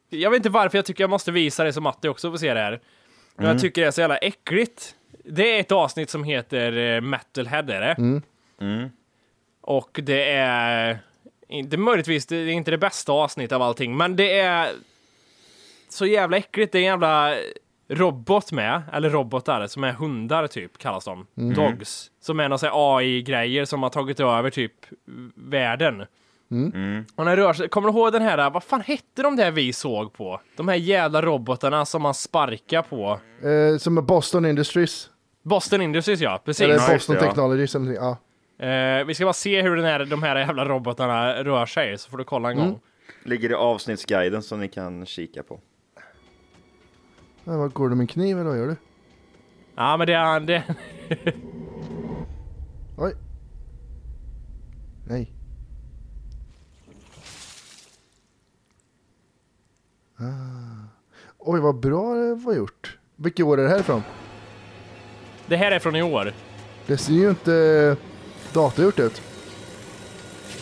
Jag 0.10 0.30
vet 0.30 0.38
inte 0.38 0.50
varför 0.50 0.78
jag 0.78 0.86
tycker 0.86 1.04
jag 1.04 1.10
måste 1.10 1.32
visa 1.32 1.64
det 1.64 1.74
så 1.74 1.82
Matti 1.82 2.08
också 2.08 2.32
får 2.32 2.38
se 2.38 2.54
det 2.54 2.60
här. 2.60 2.80
Men 3.36 3.46
jag 3.46 3.60
tycker 3.62 3.82
det 3.82 3.88
är 3.88 3.92
så 3.92 4.02
jävla 4.02 4.18
äckligt. 4.18 4.96
Det 5.24 5.56
är 5.56 5.60
ett 5.60 5.72
avsnitt 5.72 6.10
som 6.10 6.24
heter 6.24 6.78
eh, 6.78 7.02
Metalhead 7.02 7.70
är 7.70 7.82
det. 7.82 7.96
Och 9.62 10.00
det 10.04 10.32
är 10.32 11.00
inte 11.48 11.78
möjligtvis, 11.78 12.26
det 12.26 12.36
är 12.36 12.48
inte 12.50 12.72
det 12.72 12.78
bästa 12.78 13.12
avsnittet 13.12 13.52
av 13.52 13.62
allting, 13.62 13.98
men 13.98 14.16
det 14.16 14.40
är 14.40 14.70
så 15.90 16.06
jävla 16.06 16.38
äckligt. 16.38 16.72
Det 16.72 16.78
är 16.78 16.82
en 16.82 16.86
jävla 16.86 17.36
robot 17.88 18.52
med, 18.52 18.82
eller 18.94 19.10
robotar, 19.10 19.68
som 19.68 19.84
är 19.84 19.92
hundar 19.92 20.48
typ, 20.48 20.78
kallas 20.78 21.06
de. 21.06 21.28
Dogs. 21.54 22.12
Som 22.22 22.40
är 22.40 22.50
här 22.50 22.98
AI-grejer 22.98 23.66
som 23.66 23.84
har 23.84 23.90
tagit 23.90 24.20
över 24.20 24.50
typ 24.50 24.74
världen. 25.36 26.06
Och 27.16 27.26
när 27.26 27.38
rör 27.38 27.54
sig, 27.54 27.70
kommer 27.70 27.92
du 27.92 27.98
ihåg 27.98 28.12
den 28.12 28.22
här, 28.22 28.50
vad 28.50 28.64
fan 28.64 28.82
hette 28.82 29.22
de 29.22 29.36
där 29.36 29.52
vi 29.52 29.74
såg 29.74 30.14
på? 30.14 30.42
De 30.56 30.68
här 30.68 30.76
jävla 30.76 31.22
robotarna 31.22 31.86
som 31.86 32.02
man 32.02 32.14
sparkar 32.14 32.82
på. 32.82 33.20
Eh, 33.48 33.78
som 33.78 33.98
är 33.98 34.02
Boston 34.02 34.46
Industries? 34.46 35.10
Boston 35.44 35.82
Industries 35.82 36.22
ja, 36.22 36.42
precis. 36.46 36.62
Eller 36.62 36.94
Boston 36.94 37.16
ja. 37.16 37.22
Technologies 37.22 37.76
eller 37.76 37.94
ja. 37.94 38.18
Eh, 38.66 39.06
vi 39.06 39.14
ska 39.14 39.26
bara 39.26 39.34
se 39.34 39.62
hur 39.62 39.76
den 39.76 39.86
här, 39.86 40.06
de 40.06 40.24
här 40.24 40.36
jävla 40.36 40.66
robotarna 40.66 41.44
rör 41.44 41.66
sig, 41.66 41.98
så 41.98 42.10
får 42.10 42.18
du 42.18 42.24
kolla 42.24 42.52
en 42.52 42.58
gång. 42.58 42.80
Ligger 43.24 43.50
i 43.50 43.54
avsnittsguiden 43.54 44.44
som 44.44 44.60
ni 44.60 44.68
kan 44.68 45.06
kika 45.06 45.44
på. 45.44 45.60
Ja, 47.44 47.58
vad 47.58 47.74
går 47.74 47.90
du 47.90 47.96
med 47.96 48.04
en 48.04 48.08
kniv 48.08 48.40
eller 48.40 48.50
vad 48.50 48.58
gör 48.58 48.68
du? 48.68 48.76
Ja, 49.76 49.98
men 49.98 50.08
det 50.08 50.14
är... 50.14 50.40
Det, 50.40 50.64
Oj. 52.98 53.14
Nej. 55.08 55.37
Ah. 60.18 60.24
Oj, 61.38 61.60
vad 61.60 61.76
bra 61.80 62.14
det 62.16 62.36
var 62.36 62.54
gjort. 62.54 62.98
Vilket 63.16 63.46
år 63.46 63.60
är 63.60 63.64
det 63.64 63.70
här 63.70 63.80
ifrån? 63.80 64.04
det 65.48 65.58
här 65.58 65.72
är 65.72 65.80
från 65.80 65.96
i 65.96 66.02
år. 66.02 66.34
Det 66.88 66.98
ser 66.98 67.14
ju 67.14 67.30
inte 67.30 67.96
datagjort 68.54 69.00
ut. 69.00 69.22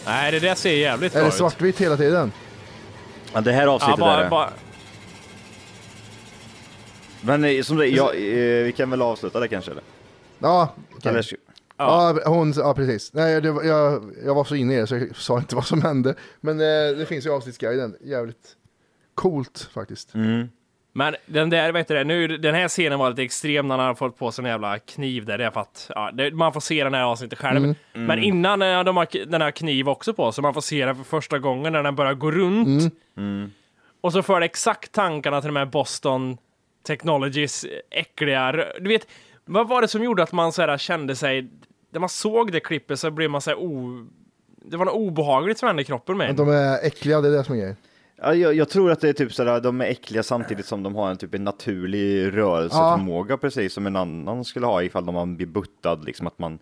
Nej, 0.06 0.32
det 0.32 0.40
där 0.40 0.56
ser 0.56 0.74
jävligt 0.74 1.16
Är 1.16 1.20
bra 1.20 1.30
det 1.30 1.36
svartvitt 1.36 1.82
hela 1.82 1.98
tiden? 1.98 2.32
Ja, 3.34 3.42
det 3.42 3.52
här 3.52 3.62
ut. 3.62 3.68
Ja, 3.68 3.72
avsnittet 3.72 3.98
är 3.98 4.02
bara, 4.02 4.24
det. 4.24 4.30
bara, 4.30 4.54
Men 7.22 7.44
eh, 7.44 7.62
som 7.62 7.78
det, 7.78 7.88
ja, 7.88 8.14
eh, 8.14 8.64
vi 8.64 8.74
kan 8.78 8.90
väl 8.90 9.02
avsluta 9.02 9.40
det 9.40 9.48
kanske? 9.48 9.72
Eller? 9.72 9.84
Ja, 10.40 10.76
okej. 10.96 11.10
Eller, 11.10 11.26
Ja, 11.78 12.20
hon, 12.26 12.54
ja 12.58 12.74
precis. 12.74 13.14
Nej, 13.14 13.42
det, 13.42 13.48
jag, 13.48 14.12
jag 14.26 14.36
var 14.36 14.44
så 14.44 14.56
inne 14.56 14.74
i 14.74 14.78
det 14.78 14.88
så 14.88 14.96
jag 14.96 15.16
sa 15.16 15.38
inte 15.38 15.56
vad 15.56 15.66
som 15.66 15.82
hände. 15.82 16.16
Men 16.42 16.60
eh, 16.60 16.98
det 16.98 17.06
finns 17.10 17.26
ju 17.26 17.32
avsnittsguiden. 17.34 17.96
Jävligt 18.02 18.56
coolt 19.16 19.70
faktiskt. 19.74 20.16
men 20.98 21.16
den 21.26 21.50
där, 21.50 21.72
vet 21.72 21.88
du 21.88 21.94
det, 21.94 22.04
nu, 22.04 22.28
den 22.28 22.56
här 22.56 22.68
scenen 22.68 23.00
var 23.00 23.10
lite 23.10 23.24
extrem 23.24 23.68
när 23.68 23.78
han 23.78 23.88
har 23.88 23.96
fått 23.96 24.18
på 24.18 24.32
sig 24.32 24.46
en 24.46 24.52
jävla 24.52 24.80
kniv 24.80 25.26
där. 25.26 25.38
Det 25.38 25.46
är 25.46 25.52
för 25.52 25.60
att, 25.62 25.92
ja, 25.96 26.12
det, 26.14 26.32
man 26.32 26.54
får 26.54 26.60
se 26.60 26.84
den 26.84 26.94
här 26.94 27.04
avsnittet 27.04 27.40
själv. 27.40 27.76
Men 27.94 28.20
innan 28.20 28.62
eh, 28.62 28.84
de 28.84 28.98
har 28.98 29.26
den 29.26 29.42
här 29.42 29.52
kniv 29.52 29.90
också 29.90 30.14
på, 30.14 30.32
så 30.32 30.42
man 30.42 30.54
får 30.54 30.62
se 30.62 30.86
den 30.86 30.96
för 30.96 31.04
första 31.04 31.40
gången 31.40 31.74
när 31.74 31.84
den 31.84 31.96
börjar 31.96 32.14
gå 32.14 32.32
runt. 32.32 32.94
Och 34.02 34.14
så 34.14 34.22
för 34.24 34.40
det 34.40 34.46
exakt 34.46 34.92
tankarna 34.92 35.42
till 35.42 35.48
de 35.48 35.56
här 35.56 35.66
Boston 35.66 36.38
Technologies 36.88 37.66
äckliga, 37.92 38.52
du 38.80 38.88
vet, 38.90 39.08
vad 39.46 39.68
var 39.68 39.82
det 39.82 39.88
som 39.88 40.04
gjorde 40.04 40.24
att 40.24 40.32
man 40.32 40.52
så 40.52 40.62
här 40.62 40.78
kände 40.78 41.16
sig, 41.16 41.50
när 41.90 42.00
man 42.00 42.10
såg 42.10 42.52
det 42.52 42.60
klippet 42.60 43.00
så 43.00 43.12
blev 43.12 43.30
man 43.30 43.42
så 43.42 43.50
här 43.50 43.58
o... 43.60 44.06
Det 44.68 44.78
var 44.78 44.86
något 44.86 44.96
obehagligt 44.96 45.58
som 45.58 45.68
hände 45.68 45.82
i 45.82 45.86
kroppen 45.86 46.18
med 46.18 46.30
en. 46.30 46.36
De 46.36 46.50
är 46.50 46.86
äckliga, 46.86 47.22
det 47.22 47.28
är 47.28 47.32
det 47.32 47.44
som 47.44 47.56
är 47.56 47.60
grejen. 47.60 47.76
Ja, 48.22 48.34
jag, 48.34 48.54
jag 48.54 48.70
tror 48.70 48.92
att 48.92 49.02
det 49.02 49.10
är 49.10 49.14
typ 49.14 49.34
sådär, 49.34 49.62
de 49.62 49.82
är 49.82 49.86
äckliga 49.86 50.24
samtidigt 50.24 50.66
som 50.66 50.84
de 50.84 50.96
har 50.96 51.12
en 51.12 51.18
typ 51.18 51.34
en 51.34 51.44
naturlig 51.44 52.38
rörelseförmåga 52.38 53.38
precis 53.38 53.74
som 53.74 53.88
en 53.88 53.96
annan 53.96 54.46
skulle 54.46 54.66
ha 54.66 54.84
ifall 54.84 55.06
de 55.06 55.36
blir 55.36 55.48
buttad, 55.48 55.96
liksom 56.06 56.28
att 56.28 56.40
man 56.40 56.60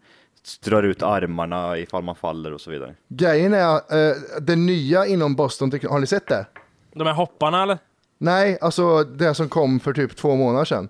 drar 0.63 0.84
ut 0.84 1.04
armarna 1.04 1.78
ifall 1.78 2.04
man 2.04 2.16
faller 2.16 2.54
och 2.54 2.62
så 2.62 2.72
vidare. 2.72 2.96
Grejen 3.08 3.54
är, 3.54 3.76
eh, 3.76 4.16
det 4.42 4.56
nya 4.56 5.06
inom 5.06 5.36
Boston, 5.36 5.72
har 5.89 6.00
ni 6.00 6.08
sett 6.08 6.28
det? 6.28 6.46
De 6.94 7.08
här 7.08 7.13
hopparna 7.13 7.63
eller? 7.63 7.78
Nej, 8.18 8.58
alltså 8.62 9.04
det 9.04 9.34
som 9.34 9.50
kom 9.50 9.80
för 9.80 9.94
typ 9.94 10.16
två 10.16 10.36
månader 10.36 10.66
sedan. 10.66 10.89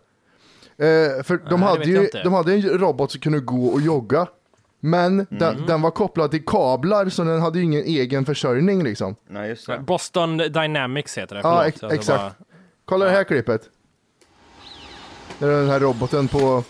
Eh, 0.77 1.23
för 1.23 1.49
de, 1.49 1.59
det 1.59 1.65
hade 1.65 1.85
ju, 1.85 2.09
de 2.23 2.33
hade 2.33 2.53
en 2.53 2.61
robot 2.61 3.11
som 3.11 3.21
kunde 3.21 3.39
gå 3.39 3.65
och 3.65 3.81
jogga. 3.81 4.27
Men 4.85 5.13
Mm. 5.13 5.25
den, 5.29 5.65
den 5.65 5.81
var 5.81 5.91
kopplad 5.91 6.31
till 6.31 6.45
kablar 6.45 7.09
så 7.09 7.23
den 7.23 7.41
hade 7.41 7.59
ju 7.59 7.65
ingen 7.65 7.83
egen 7.83 8.25
försörjning 8.25 8.83
liksom. 8.83 9.15
Nej, 9.29 9.49
just 9.49 9.67
det. 9.67 9.79
Boston 9.79 10.37
Dynamics 10.37 11.17
heter 11.17 11.35
det. 11.35 11.41
Ja, 11.43 11.49
förlåt. 11.49 11.65
ex- 11.67 11.83
Alltså 11.83 11.95
exakt. 11.95 12.19
bara- 12.19 12.33
Kolla 12.85 13.05
det 13.05 13.11
här 13.11 13.23
klippet. 13.23 13.61
Det 15.39 15.45
är 15.45 15.49
den 15.49 15.69
här 15.69 15.79
roboten 15.79 16.27
på 16.27 16.63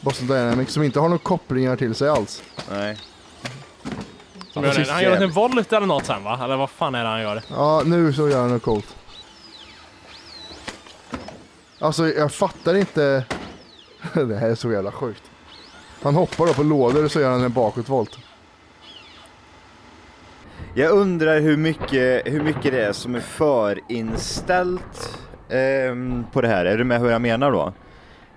Boston 0.00 0.26
Dynamics 0.28 0.72
som 0.72 0.82
inte 0.82 1.00
har 1.00 1.08
några 1.08 1.22
kopplingar 1.22 1.76
till 1.76 1.94
sig 1.94 2.08
alls. 2.08 2.42
Nej. 2.70 2.98
Som 4.52 4.64
gör 4.64 4.74
det. 4.74 4.90
Han 4.90 5.02
gör 5.02 5.22
en 5.22 5.30
volt 5.30 5.72
eller 5.72 5.86
något 5.86 6.06
sen 6.06 6.24
va? 6.24 6.40
Eller 6.44 6.56
vad 6.56 6.70
fan 6.70 6.94
är 6.94 7.02
det 7.04 7.10
han 7.10 7.22
gör? 7.22 7.42
Ja, 7.50 7.82
nu 7.86 8.12
så 8.12 8.28
gör 8.28 8.40
han 8.40 8.50
något 8.50 8.62
coolt. 8.62 8.96
Alltså 11.78 12.08
jag 12.08 12.32
fattar 12.32 12.74
inte. 12.74 13.24
det 14.14 14.36
här 14.36 14.50
är 14.50 14.54
så 14.54 14.72
jävla 14.72 14.92
sjukt. 14.92 15.22
Han 16.02 16.14
hoppar 16.14 16.46
då 16.46 16.52
på 16.52 16.62
lådor 16.62 17.04
och 17.04 17.10
så 17.10 17.20
gör 17.20 17.30
han 17.30 17.44
en 17.44 17.52
bakåtvolt. 17.52 18.18
Jag 20.74 20.90
undrar 20.90 21.40
hur 21.40 21.56
mycket, 21.56 22.22
hur 22.26 22.42
mycket 22.42 22.72
det 22.72 22.84
är 22.84 22.92
som 22.92 23.14
är 23.14 23.20
förinställt 23.20 25.18
ehm, 25.50 26.24
på 26.32 26.40
det 26.40 26.48
här. 26.48 26.64
Är 26.64 26.78
du 26.78 26.84
med 26.84 27.00
hur 27.00 27.10
jag 27.10 27.22
menar 27.22 27.52
då? 27.52 27.72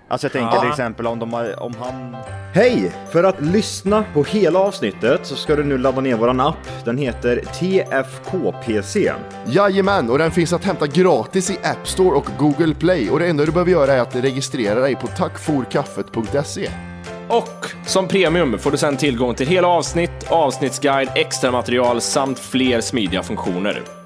Alltså 0.08 0.24
jag 0.24 0.32
tänker 0.32 0.54
Ja. 0.54 0.60
till 0.60 0.70
exempel 0.70 1.06
om, 1.06 1.18
de 1.18 1.32
har, 1.32 1.62
om 1.62 1.74
han... 1.80 2.16
Hej! 2.54 2.92
För 3.12 3.24
att 3.24 3.40
lyssna 3.40 4.04
på 4.14 4.24
hela 4.24 4.58
avsnittet 4.58 5.26
så 5.26 5.36
ska 5.36 5.56
du 5.56 5.64
nu 5.64 5.78
ladda 5.78 6.00
ner 6.00 6.16
våran 6.16 6.40
app. 6.40 6.84
Den 6.84 6.98
heter 6.98 7.36
TFKPC. 7.36 9.12
Jajamän, 9.46 10.10
och 10.10 10.18
den 10.18 10.30
finns 10.30 10.52
att 10.52 10.64
hämta 10.64 10.86
gratis 10.86 11.50
i 11.50 11.58
App 11.62 11.88
Store 11.88 12.16
och 12.16 12.26
Google 12.38 12.74
Play. 12.74 13.10
Och 13.10 13.18
det 13.18 13.26
enda 13.26 13.44
du 13.44 13.52
behöver 13.52 13.70
göra 13.70 13.92
är 13.92 14.00
att 14.00 14.16
registrera 14.16 14.80
dig 14.80 14.96
på 14.96 15.06
tackforkaffet.se. 15.06 16.70
Och 17.28 17.66
som 17.86 18.08
premium 18.08 18.58
får 18.58 18.70
du 18.70 18.76
sedan 18.76 18.96
tillgång 18.96 19.34
till 19.34 19.46
hela 19.46 19.68
avsnitt, 19.68 20.26
avsnittsguide, 20.28 21.08
extra 21.14 21.50
material 21.50 22.00
samt 22.00 22.38
fler 22.38 22.80
smidiga 22.80 23.22
funktioner. 23.22 24.03